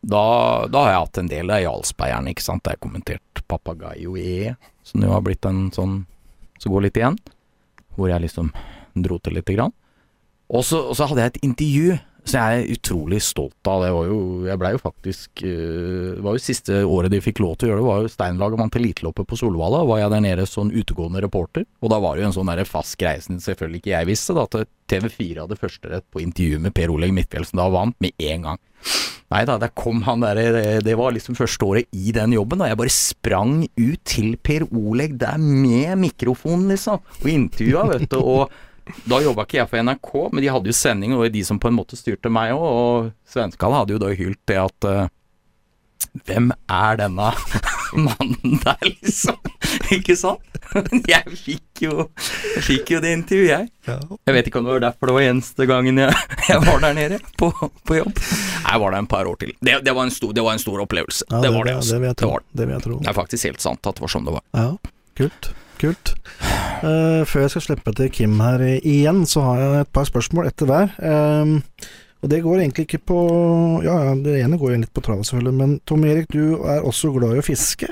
[0.00, 1.52] da, da har jeg hatt en del.
[1.52, 2.68] Er Jarlsbergeren, ikke sant.
[2.68, 4.54] Jeg kommentert Papagayo E,
[4.86, 6.04] som jo har blitt en sånn
[6.60, 7.18] som går litt igjen.
[7.96, 8.52] Hvor jeg liksom
[9.00, 9.74] dro til lite grann.
[10.50, 11.98] Og så så hadde jeg et intervju
[12.30, 13.84] som jeg er utrolig stolt av.
[13.84, 17.40] Det var jo Jeg blei jo faktisk eh, Det var jo siste året de fikk
[17.40, 19.82] lov til å gjøre det, var jo Steinlaget vant eliteloppet på Solvalla.
[19.88, 21.66] Var jeg der nede sånn utegående reporter.
[21.80, 24.44] Og da var det jo en sånn fast greie som selvfølgelig ikke jeg visste, da,
[24.46, 28.48] at TV4 hadde førsterett på intervju med Per Oleg Midtfjell, som da vant med en
[28.50, 28.60] gang.
[29.30, 32.70] Nei da, der kom han derre det, var liksom første året i den jobben, og
[32.70, 38.18] jeg bare sprang ut til Per Oleg der med mikrofonen, liksom, og intervjua, vet du,
[38.18, 38.50] og
[39.06, 41.70] da jobba ikke jeg for NRK, men de hadde jo sending, og de som på
[41.70, 45.08] en måte styrte meg òg, og svenskene hadde jo da hylt det at uh,
[46.26, 47.28] Hvem er denne
[47.96, 49.36] mannen der, liksom?
[49.94, 50.40] Ikke sant?
[50.74, 51.94] Men jeg fikk jo
[52.54, 53.96] Jeg fikk jo det intervjuet, jeg.
[54.28, 56.14] Jeg vet ikke om det var derfor det var eneste gangen jeg,
[56.48, 57.48] jeg var der nede på,
[57.88, 58.20] på jobb.
[58.20, 59.54] Jeg var der en par år til.
[59.58, 61.26] Det, det, var, en stor, det var en stor opplevelse.
[61.30, 61.98] Ja, det var det, Det altså.
[61.98, 62.32] vil Det, tro.
[62.62, 62.98] vil jeg tro.
[63.00, 64.44] det er faktisk helt sant at det var sånn det var.
[64.56, 64.68] Ja,
[65.20, 65.50] Kult.
[65.80, 66.12] Kult.
[66.84, 70.48] Uh, før jeg skal slippe til Kim her igjen, så har jeg et par spørsmål
[70.48, 70.92] etter hver.
[71.04, 71.54] Ehm,
[72.22, 73.18] og det går egentlig ikke på
[73.84, 76.82] Ja, ja, det ene går jo litt på travet, selvfølgelig, men Tom Erik, du er
[76.84, 77.88] også glad i å fiske.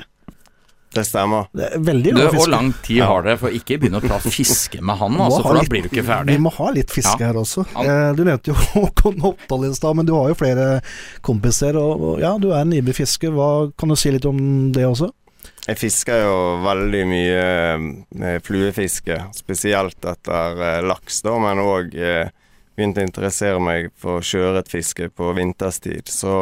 [0.89, 1.45] Det stemmer.
[1.53, 2.51] Det er veldig Du, glad i å hvor fiske.
[2.51, 5.59] lang tid har dere for ikke begynne å ta fiske med han, altså, for da
[5.61, 6.37] litt- blir du ikke Vi ferdig.
[6.41, 7.27] må ha litt fiske Ja.
[7.27, 7.65] her også.
[7.75, 10.81] Han- Eh, du nevnte jo Håkon Oppdal i stad, men du har jo flere
[11.21, 11.75] kompiser.
[11.77, 13.29] Og, og ja, du er en ivrig fisker.
[13.29, 15.11] Hva Kan du si litt om det også?
[15.67, 22.29] Jeg fisker jo veldig mye fluefiske, spesielt etter eh, laks, da, men òg eh,
[22.79, 26.09] begynte å interessere meg for sjøørretfiske på vinterstid.
[26.09, 26.33] Så,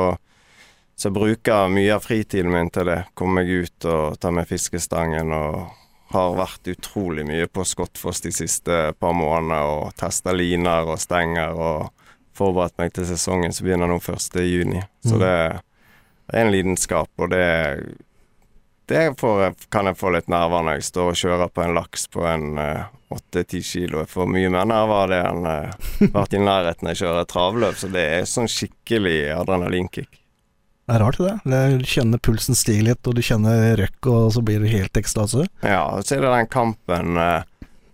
[0.96, 3.02] så jeg bruker mye av fritiden min til det.
[3.18, 5.68] Komme meg ut og ta med fiskestangen og
[6.14, 11.58] har vært utrolig mye på Skottfoss de siste par månedene og testa liner og stenger
[11.58, 11.90] og
[12.38, 14.38] forberedt meg til sesongen som begynner nå 1.
[14.48, 14.84] juni.
[15.04, 15.20] Så Mm.
[15.26, 15.36] det,
[16.30, 17.44] det er en lidenskap, og det
[18.88, 22.08] det får, kan jeg få litt nerver når jeg står og kjører på en laks
[22.14, 22.48] på en
[23.14, 24.02] åtte-ti kilo.
[24.04, 27.28] Jeg får mye mer nerver av det enn uh, vært i nærheten når jeg kjører
[27.32, 27.78] travløp.
[27.80, 30.24] Så det er sånn skikkelig adrenalinkick.
[30.88, 31.36] Det er rart, det.
[31.80, 35.44] Du kjenner pulsen stige litt, og du kjenner røkk, og så blir du helt ekstase.
[35.60, 37.42] Ja, og så er det den kampen eh,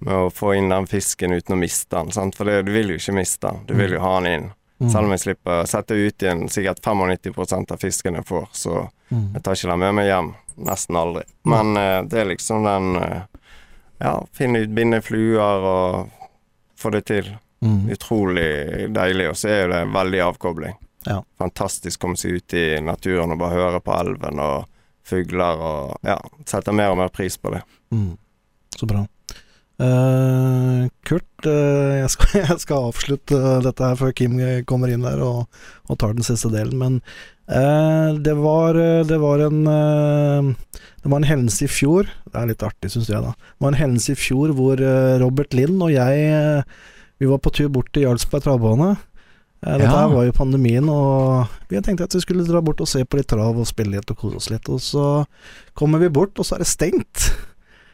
[0.05, 2.13] med å få inn den fisken uten å miste den.
[2.13, 2.37] Sant?
[2.37, 4.51] For det, du vil jo ikke miste den, du vil jo ha den inn.
[4.77, 4.91] Mm.
[4.93, 8.83] Selv om jeg slipper å sette ut igjen sikkert 95% av fisken jeg får, så
[9.13, 9.27] Mm.
[9.35, 10.29] jeg tar ikke den med meg hjem.
[10.55, 11.23] Nesten aldri.
[11.43, 13.21] Men eh, det er liksom den eh,
[14.03, 16.09] Ja, finne ut, binde fluer og
[16.79, 17.29] få det til.
[17.63, 17.89] Mm.
[17.93, 19.29] Utrolig deilig.
[19.29, 20.75] Og så er jo det veldig avkobling.
[21.07, 21.21] Ja.
[21.39, 24.69] Fantastisk å komme seg ut i naturen og bare høre på elven og
[25.07, 27.63] fugler og Ja, setter mer og mer pris på det.
[27.95, 28.13] Mm.
[28.75, 29.05] Så bra.
[29.81, 34.37] Uh, Kurt, uh, jeg, skal, jeg skal avslutte dette her før Kim
[34.69, 35.47] kommer inn der og,
[35.89, 36.77] og tar den siste delen.
[36.79, 36.99] Men
[37.47, 38.73] det, var,
[39.03, 40.53] det var en eh,
[41.03, 43.33] Det var en hendelse i fjor Det er litt artig, syns jeg, da.
[43.35, 46.63] Det var en hendelse i fjor hvor eh, Robert Lind og jeg eh,
[47.19, 48.93] Vi var på tur bort til Jarlsberg travbane.
[49.65, 50.07] Eh, Dette Ja.
[50.11, 53.27] var jo pandemien, og vi tenkte at vi skulle dra bort og se på litt
[53.31, 54.67] trav og spille litt og kose oss litt.
[54.71, 55.05] Og så
[55.77, 57.29] kommer vi bort, og så er det stengt.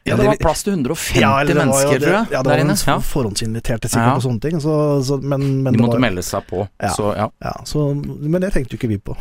[0.08, 2.78] Ja, det var plass til 150 ja, mennesker, tror jeg, Ja, det var inne.
[2.88, 2.96] Ja.
[3.04, 4.16] forhåndsinviterte sikkert Ja.
[4.16, 4.58] og sånne ting.
[4.64, 4.74] Så,
[5.06, 6.94] så, men, men, De måtte var, melde seg på, Ja.
[6.96, 7.28] så ja.
[7.44, 9.18] ja, så, men det tenkte jo ikke vi på.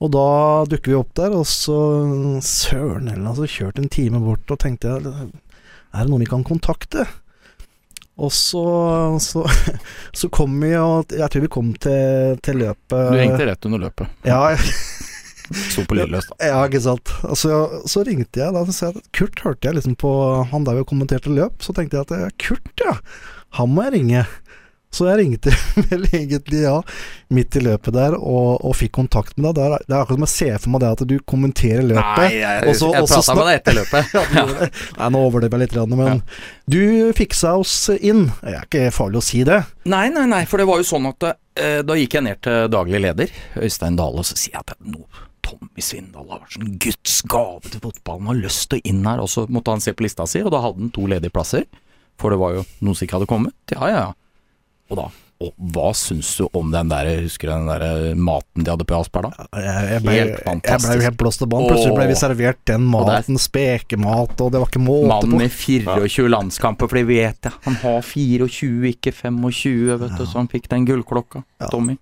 [0.00, 0.28] Og da
[0.68, 1.76] dukker vi opp der, og så
[2.44, 6.46] Søren heller, altså kjørt en time bort, og tenkte jeg Er det noen vi kan
[6.46, 7.04] kontakte?
[8.20, 8.64] Og så,
[9.20, 9.44] så,
[10.22, 13.86] så kom vi, og jeg tror vi kom til, til løpet Du hengte rett under
[13.88, 14.18] løpet.
[14.28, 14.42] Ja,
[15.50, 16.36] Sto på lydløs, da.
[16.46, 17.10] Ja, ikke sant.
[17.26, 20.12] Altså, så ringte jeg da, så sa at Kurt hørte jeg liksom på
[20.52, 22.94] Han der vi kommenterte løp, så tenkte jeg at Kurt, ja,
[23.58, 24.22] han må jeg ringe.
[24.90, 25.52] Så jeg ringte
[25.90, 26.80] vel egentlig, ja,
[27.30, 29.60] midt i løpet der, og, og fikk kontakt med deg.
[29.60, 32.34] Det er, det akkurat som jeg ser for meg det at du kommenterer løpet.
[32.34, 34.10] jeg, Og jeg prata med deg etter løpet.
[34.30, 34.68] Ja, det.
[34.98, 36.20] Nei, nå overdriver jeg litt, men men
[36.70, 36.80] du
[37.16, 38.26] fiksa oss inn.
[38.42, 39.60] Det er ikke farlig å si det.
[39.90, 42.70] Nei, nei, nei, for det var jo sånn at eh, da gikk jeg ned til
[42.72, 45.04] daglig leder, Øystein Dale, og så sier jeg at nå
[45.46, 49.22] Tommy Svindal har vært sånn Guds gave til fotballen, har lyst til å inn her,
[49.22, 51.66] og så måtte han se på lista si, og da hadde han to ledige plasser,
[52.20, 53.56] for det var jo noen som ikke hadde kommet.
[53.72, 54.10] Ja, ja, ja.
[54.90, 55.08] Og da
[55.40, 58.92] og hva syns du om den der, husker du den der maten de hadde på
[58.92, 59.46] Jarlsberg da?
[59.56, 61.04] Jeg, jeg, ble, Helt jeg ble fantastisk.
[61.06, 61.70] helt blåst av banen.
[61.70, 65.30] Plutselig ble vi servert den Og maten, spekemat, og det var ikke måte på.
[65.30, 67.56] Mannen i 24 landskamper, for det vet jeg.
[67.70, 71.72] Han har 24, ikke 25, vet du, så han fikk den gullklokka, Ja.
[71.72, 71.96] Tommy.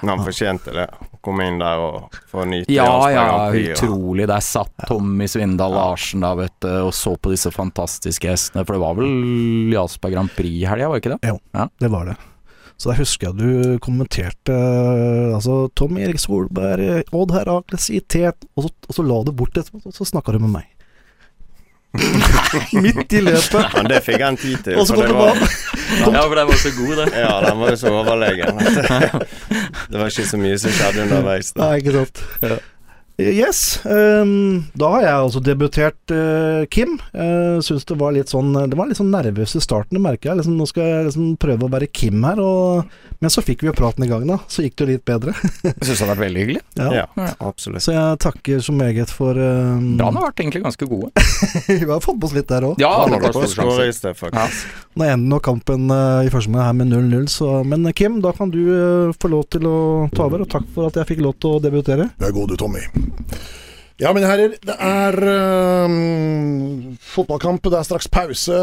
[0.00, 0.86] Men han fortjente det.
[1.24, 4.26] Komme inn der og få nyte Ja, ja, utrolig.
[4.28, 8.64] Der satt Tommy Svindal Larsen da, vet du, og så på disse fantastiske hestene.
[8.66, 11.34] For det var vel Jarlsberg Grand Prix i helga, var det ikke det?
[11.34, 12.16] Jo, Det var det.
[12.76, 14.54] Så der husker jeg du kommenterte
[15.34, 19.54] Altså Tom Erik Solberg, Odd Herakles i tet, og så, og så la du bort
[19.54, 20.70] det, og så snakka du med meg.
[22.84, 23.74] Midt i løpet.
[23.76, 24.78] Men det fikk han tid til.
[24.80, 25.38] Og så kom det var-
[26.14, 27.06] Ja, for den var så god, det.
[27.22, 28.58] Ja, den var jo så overlegen.
[29.90, 31.52] Det var ikke så mye som skjedde underveis.
[31.54, 31.68] Da.
[31.68, 32.24] Nei, ikke sant.
[33.16, 33.78] Yes.
[33.84, 36.96] Um, da har jeg altså debutert uh, Kim.
[37.14, 40.32] Uh, Syns det var litt sånn Det var litt sånn nervøs i starten, det merker
[40.32, 40.40] jeg.
[40.40, 42.90] Liksom, nå skal jeg liksom prøve å være Kim her, og,
[43.22, 44.40] men så fikk vi jo praten i gang, da.
[44.50, 45.34] Så gikk det jo litt bedre.
[45.64, 46.62] Jeg syns det har vært veldig hyggelig.
[46.74, 47.04] Ja,
[47.38, 47.84] absolutt.
[47.84, 51.10] Så jeg takker så meget for um, Da har vært egentlig ganske gode.
[51.68, 52.82] Vi har fått på oss litt der òg.
[52.82, 54.50] Ja, ja, det var.
[54.94, 58.20] Nå ender nå kampen uh, i første omgang her med 0-0, så Men eh, Kim,
[58.24, 59.76] da kan du uh, få lov til å
[60.14, 62.10] ta over, og takk for at jeg fikk lov til å debutere.
[62.18, 62.84] Det er god du, Tommy.
[64.02, 67.62] Ja, mine herrer, det er øhm, fotballkamp.
[67.70, 68.56] Det er straks pause.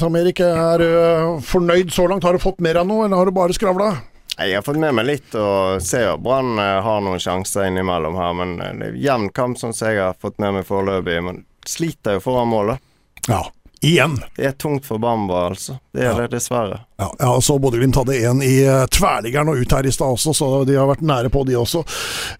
[0.00, 2.24] Tom Erik, er du fornøyd så langt?
[2.24, 3.90] Har du fått mer av noe, eller har du bare skravla?
[4.36, 8.16] Jeg har fått med meg litt og ser at Brann eh, har noen sjanser innimellom
[8.20, 8.32] her.
[8.36, 11.20] Men eh, det er jevn kamp, sånn som jeg har fått med meg foreløpig.
[11.24, 12.82] Men sliter jo foran målet.
[13.28, 13.42] Ja.
[13.84, 14.16] Igjen.
[14.36, 15.78] Det er tungt for Bamba, altså.
[15.92, 16.14] Det er Ja.
[16.22, 16.80] det, dessverre.
[16.98, 20.32] Ja, ja så Bodø-Glimt hadde en i eh, tverrliggeren og ut her i stad også,
[20.34, 21.82] så de har vært nære på, de også.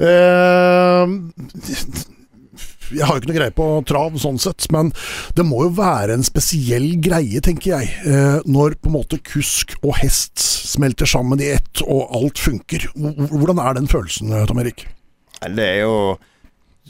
[0.00, 1.16] Eh,
[2.96, 4.92] jeg har jo ikke noe greie på trav, sånn sett, men
[5.36, 9.74] det må jo være en spesiell greie, tenker jeg, eh, når på en måte kusk
[9.82, 12.86] og hest smelter sammen i ett, og alt funker.
[12.94, 14.86] Hvordan er den følelsen, eh, Tom Erik?
[15.42, 16.16] Det er jo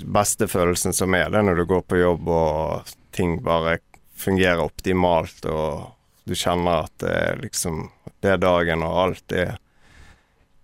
[0.04, 3.78] beste følelsen som er det når du går på jobb og ting bare
[4.16, 5.92] fungerer optimalt, og
[6.26, 7.84] du kjenner at det er liksom
[8.22, 9.44] Det er dagen, og alt det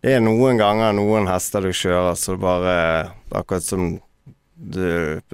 [0.03, 4.01] Det er noen ganger noen hester du kjører så bare Akkurat som
[4.63, 4.83] du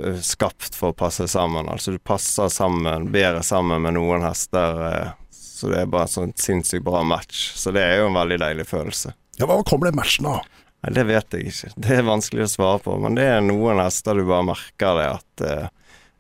[0.00, 1.66] er skapt for å passe sammen.
[1.68, 4.78] Altså du passer sammen, bedre sammen med noen hester.
[4.88, 7.52] eh, Så det er bare en sånn sinnssykt bra match.
[7.58, 9.12] Så det er jo en veldig deilig følelse.
[9.36, 10.46] Ja, Hva kommer den matchen av?
[10.82, 11.72] Nei, Det vet jeg ikke.
[11.76, 12.96] Det er vanskelig å svare på.
[13.02, 15.68] Men det er noen hester du bare merker det at eh,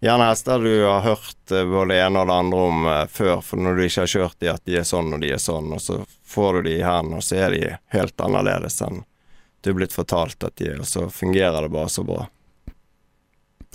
[0.00, 3.40] Gjerne hester du har hørt eh, både det ene og det andre om eh, før,
[3.42, 5.72] for når du ikke har kjørt de at de er sånn og de er sånn,
[5.74, 5.96] og så
[6.28, 7.62] får du de i hendene, og så er de
[7.96, 9.00] helt annerledes enn
[9.66, 12.28] du er blitt fortalt at de er, og så fungerer det bare så bra.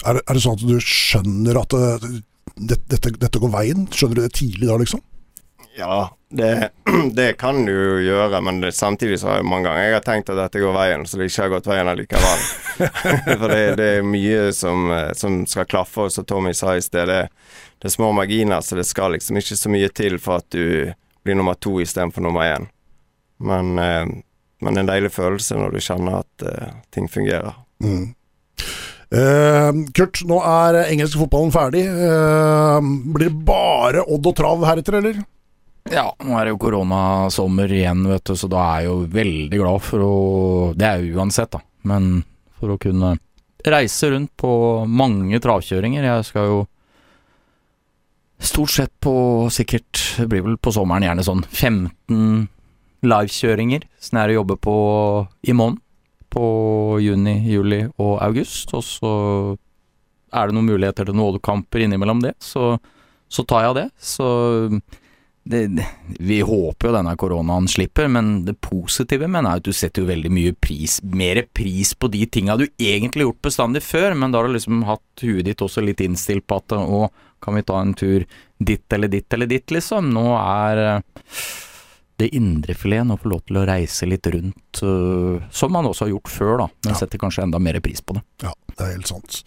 [0.07, 2.21] Er, det- er det sånn at du skjønner at det,
[2.55, 3.83] det, dette, dette går veien?
[3.91, 5.03] Skjønner du det tidlig da, liksom?
[5.75, 6.69] Ja, det,
[7.13, 10.05] det kan du jo gjøre, men det, samtidig så har jeg mange ganger jeg har
[10.05, 12.43] tenkt at dette går veien, så det ikke har gått veien allikevel.
[13.41, 16.83] For det, det er mye som, eh, som skal klaffe, og som Tommy sa i
[16.83, 17.21] sted, det,
[17.81, 20.93] det er små marginer, så det skal liksom ikke så mye til for at du
[21.23, 22.69] blir nummer to istedenfor nummer én.
[23.43, 24.05] Men, eh,
[24.63, 27.57] men en deilig følelse når du kjenner at eh, ting fungerer.
[27.83, 28.13] Mm.
[29.13, 31.83] Uh, Kurt, nå er engelsk fotballen ferdig.
[31.85, 32.79] Uh,
[33.13, 35.19] blir det bare Odd og trav heretter, eller?
[35.91, 39.59] Ja, nå er det jo koronasommer igjen, vet du, så da er jeg jo veldig
[39.59, 40.13] glad for å
[40.79, 41.59] Det er jo uansett, da,
[41.89, 42.23] men
[42.59, 43.17] for å kunne
[43.67, 44.53] reise rundt på
[44.87, 46.03] mange travkjøringer.
[46.07, 46.61] Jeg skal jo
[48.43, 49.13] stort sett på
[49.55, 52.49] sikkert Det blir vel på sommeren gjerne sånn 15
[53.03, 54.75] livekjøringer som jeg er å jobbe på
[55.47, 55.79] i måneden.
[56.33, 58.71] På juni, juli og august.
[58.73, 59.13] Og så
[60.33, 62.77] er det noen muligheter til nådekamper innimellom det, så,
[63.29, 63.87] så tar jeg det.
[64.01, 64.27] Så
[65.43, 65.85] det,
[66.23, 70.07] vi håper jo denne koronaen slipper, men det positive mener jeg at du setter jo
[70.07, 74.31] veldig mye pris, mer pris på de tinga du egentlig har gjort bestandig før, men
[74.31, 77.09] da har du liksom hatt huet ditt også litt innstilt på at å,
[77.43, 78.23] kan vi ta en tur
[78.63, 80.13] ditt eller ditt eller ditt, liksom.
[80.15, 81.27] Nå er eh,
[82.21, 86.13] det indrefileten å få lov til å reise litt rundt, øh, som man også har
[86.13, 86.99] gjort før, da, men Ja.
[87.03, 88.23] setter kanskje enda mer pris på det.
[88.45, 89.39] Ja, det er helt sant.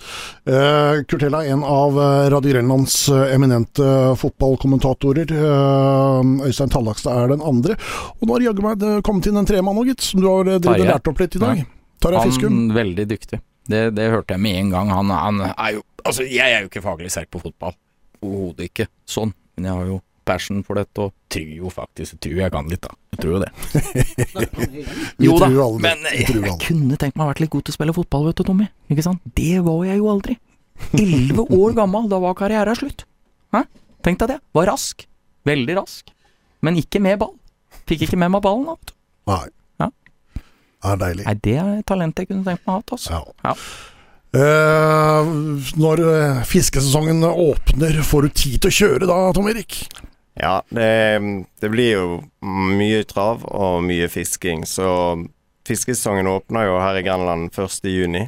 [0.46, 3.88] Uh, Kurtella en av eh, Radio Grenlands eh, eminente
[4.20, 5.32] fotballkommentatorer.
[5.34, 7.76] Eh, Øystein Tallakstad er den andre.
[8.20, 10.06] Og nå har jaggu meg kommet inn en tremann òg, gitt.
[10.06, 11.64] Som du har eh, drevet lært opp litt i dag.
[12.02, 12.52] Tarjei Fiskum.
[12.52, 13.42] Han veldig dyktig.
[13.66, 14.94] Det, det hørte jeg med en gang.
[14.94, 17.72] Han, han er jo Altså, jeg er jo ikke faglig sterk på fotball.
[18.22, 19.32] Overhodet ikke sånn.
[19.56, 19.96] Men jeg har jo
[20.26, 22.92] passion for dette, og tror jo faktisk tror jeg kan litt, da.
[23.14, 23.50] Jeg tror jo det.
[25.26, 25.48] Jo da,
[25.80, 28.40] men jeg, jeg kunne tenkt meg å vært litt god til å spille fotball, vet
[28.40, 28.68] du, Tommy.
[28.92, 29.22] Ikke sant?
[29.38, 30.36] Det var jeg jo aldri.
[30.96, 33.06] Elleve år gammel, da var karrieren slutt.
[33.54, 33.64] Hæ?
[34.06, 34.38] Tenk deg det.
[34.56, 35.06] Var rask.
[35.48, 36.12] Veldig rask.
[36.66, 37.34] Men ikke med ball.
[37.86, 38.76] Fikk ikke med meg ballen, da.
[38.76, 38.96] vet du.
[39.32, 39.42] Nei.
[39.82, 39.90] Ja.
[40.36, 41.26] Det er deilig.
[41.26, 43.20] Nei, det er talentet jeg kunne tenkt meg å ha hatt, altså.
[43.20, 43.52] Ja.
[43.52, 43.58] Ja.
[44.36, 45.28] Uh,
[45.80, 49.78] når eh, fiskesesongen åpner, får du tid til å kjøre da, Tom Erik?
[50.36, 51.20] Ja, det,
[51.60, 52.08] det blir jo
[52.44, 54.88] mye trav og mye fisking, så
[55.66, 57.88] fiskesesongen åpner jo her i Grenland 1.
[57.88, 58.26] juni.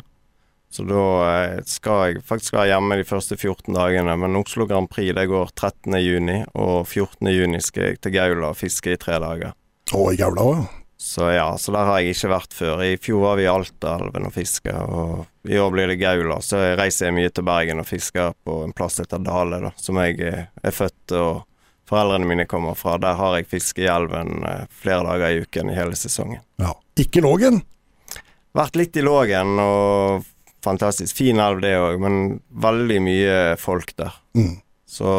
[0.71, 4.89] Så da eh, skal jeg faktisk være hjemme de første 14 dagene, men Oslo Grand
[4.91, 5.97] Prix det går 13.
[6.01, 7.31] juni, og 14.
[7.33, 9.57] juni skal jeg til Gaula og fiske i tre dager.
[9.97, 10.69] Og i Gaula òg, ja.
[10.99, 12.81] Så ja, så der har jeg ikke vært før.
[12.83, 16.41] I fjor var vi i Altaelven og fiska, og i år blir det Gaula.
[16.43, 19.61] Så jeg reiser jeg mye til Bergen og fisker på en plass som heter Dale,
[19.63, 21.45] da, som jeg eh, er født og
[21.89, 22.97] foreldrene mine kommer fra.
[23.01, 26.43] Der har jeg fiske i elven eh, flere dager i uken i hele sesongen.
[26.62, 26.74] ja.
[26.99, 27.61] Ikke Lågen?
[28.59, 30.24] Vært litt i Lågen, og
[30.66, 31.14] fantastisk.
[31.14, 34.16] Fin elv det òg, men veldig mye folk der.
[34.34, 34.57] Mm.
[34.89, 35.12] Så,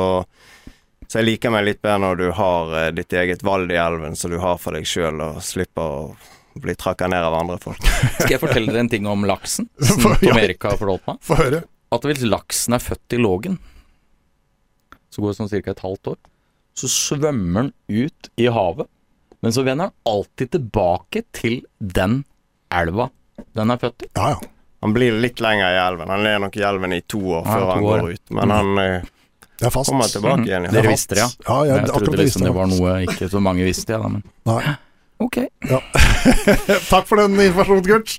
[1.08, 4.18] så jeg liker meg litt bedre når du har eh, ditt eget valg i elven,
[4.20, 7.80] så du har for deg sjøl, og slipper å bli trakka ned av andre folk.
[8.20, 9.70] Skal jeg fortelle dere en ting om laksen?
[9.88, 10.26] Som Amerika.
[10.28, 11.22] Tom Erik har fortalt meg?
[11.24, 11.64] Få høre.
[11.96, 13.56] At hvis laksen er født i Lågen,
[15.10, 15.72] så går det sånn ca.
[15.72, 16.20] et halvt år,
[16.80, 17.74] så svømmer den
[18.08, 18.88] ut i havet.
[19.44, 22.24] Men så vender han alltid tilbake til den
[22.76, 23.10] elva
[23.56, 24.10] den er født i.
[24.18, 24.50] Ja, ja.
[24.84, 26.12] Han blir litt lenger i elven.
[26.12, 28.34] Han er nok i elven i to år Ja, før to han år, går ut,
[28.36, 29.08] men han eh,
[29.60, 29.92] Det er fast.
[29.92, 30.68] kommer tilbake igjen.
[30.72, 31.30] Dere visste det, ja?
[31.48, 34.12] Ja, jeg, Jeg trodde det liksom det var noe ikke så mange visste, ja, da,
[34.12, 34.76] men Nei.
[35.26, 35.38] ok.
[36.92, 38.16] Takk for den informasjonen, Kurt.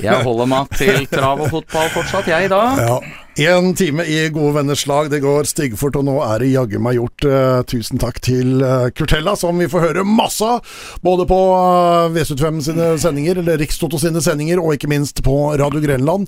[0.00, 2.62] Jeg holder meg til trav og fotball fortsatt, jeg da.
[2.80, 2.96] Ja.
[3.38, 6.96] En time i gode venners lag, det går styggfort, og nå er det jaggu meg
[6.98, 7.24] gjort.
[7.24, 10.66] Uh, tusen takk til uh, Kurtella, som vi får høre masse av.
[11.04, 15.82] Både på uh, V75 sine sendinger, eller Rikstoto sine sendinger, og ikke minst på Radio
[15.84, 16.26] Grenland.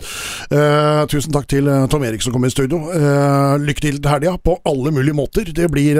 [0.52, 2.80] Uh, tusen takk til Tom Erik som kom i studio.
[3.58, 5.50] lykke til til helga, på alle mulige måter.
[5.50, 5.98] Det blir,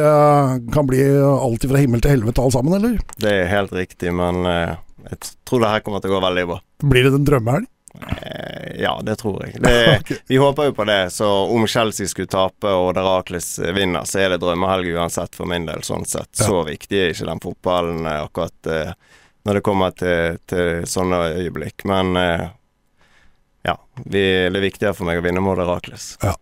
[0.73, 3.03] kan bli alt fra himmel til helvete alle sammen, eller?
[3.19, 6.63] Det er helt riktig, men jeg tror det her kommer til å gå veldig bra.
[6.87, 7.69] Blir det en drømmehelg?
[8.01, 9.63] Eh, ja, det tror jeg.
[9.63, 10.17] Det, okay.
[10.27, 11.11] Vi håper jo på det.
[11.11, 15.67] Så om Chelsea skulle tape og Derakles vinner, så er det drømmehelg uansett for min
[15.69, 16.31] del, sånn sett.
[16.39, 16.49] Ja.
[16.49, 18.95] Så viktig er ikke den fotballen eh, akkurat eh,
[19.43, 21.83] når det kommer til, til sånne øyeblikk.
[21.91, 23.75] Men ja,
[24.05, 26.13] vi, det er viktigere for meg å vinne mot Derakles.
[26.23, 26.37] Ja.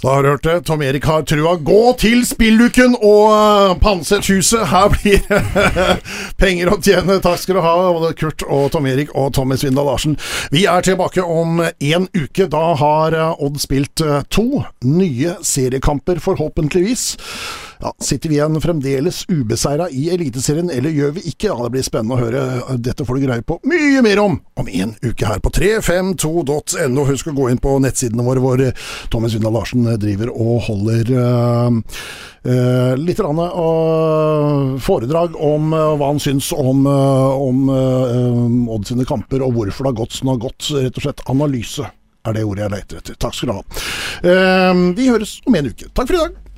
[0.00, 0.60] Så har du hørt det.
[0.64, 1.58] Tom Erik har trua.
[1.60, 4.62] Gå til spilluken og uh, pansett huset!
[4.70, 5.20] Her blir
[6.40, 7.18] penger å tjene.
[7.20, 10.16] Takk skal du ha, både Kurt og Tom Erik og Tommy Svindal Larsen.
[10.54, 12.48] Vi er tilbake om én uke.
[12.48, 17.10] Da har uh, Odd spilt uh, to nye seriekamper, forhåpentligvis.
[17.80, 21.48] Ja, sitter vi igjen fremdeles ubeseira i Eliteserien, eller gjør vi ikke?
[21.48, 22.42] Ja, det blir spennende å høre.
[22.76, 27.06] Dette får du greie på mye mer om om en uke her på 352.no.
[27.08, 28.64] Husk å gå inn på nettsidene våre hvor
[29.12, 31.78] Tommy Svindal Larsen driver og holder uh,
[32.44, 37.72] uh, litt rann, uh, foredrag om hva han syns om, om
[38.70, 40.68] Odd sine kamper, og hvorfor det har gått som det har gått.
[40.76, 41.88] Rett og slett analyse
[42.28, 43.18] er det ordet jeg leter etter.
[43.24, 43.64] Takk skal du ha.
[44.92, 45.88] vi høres om en uke.
[45.88, 46.49] Takk for i dag.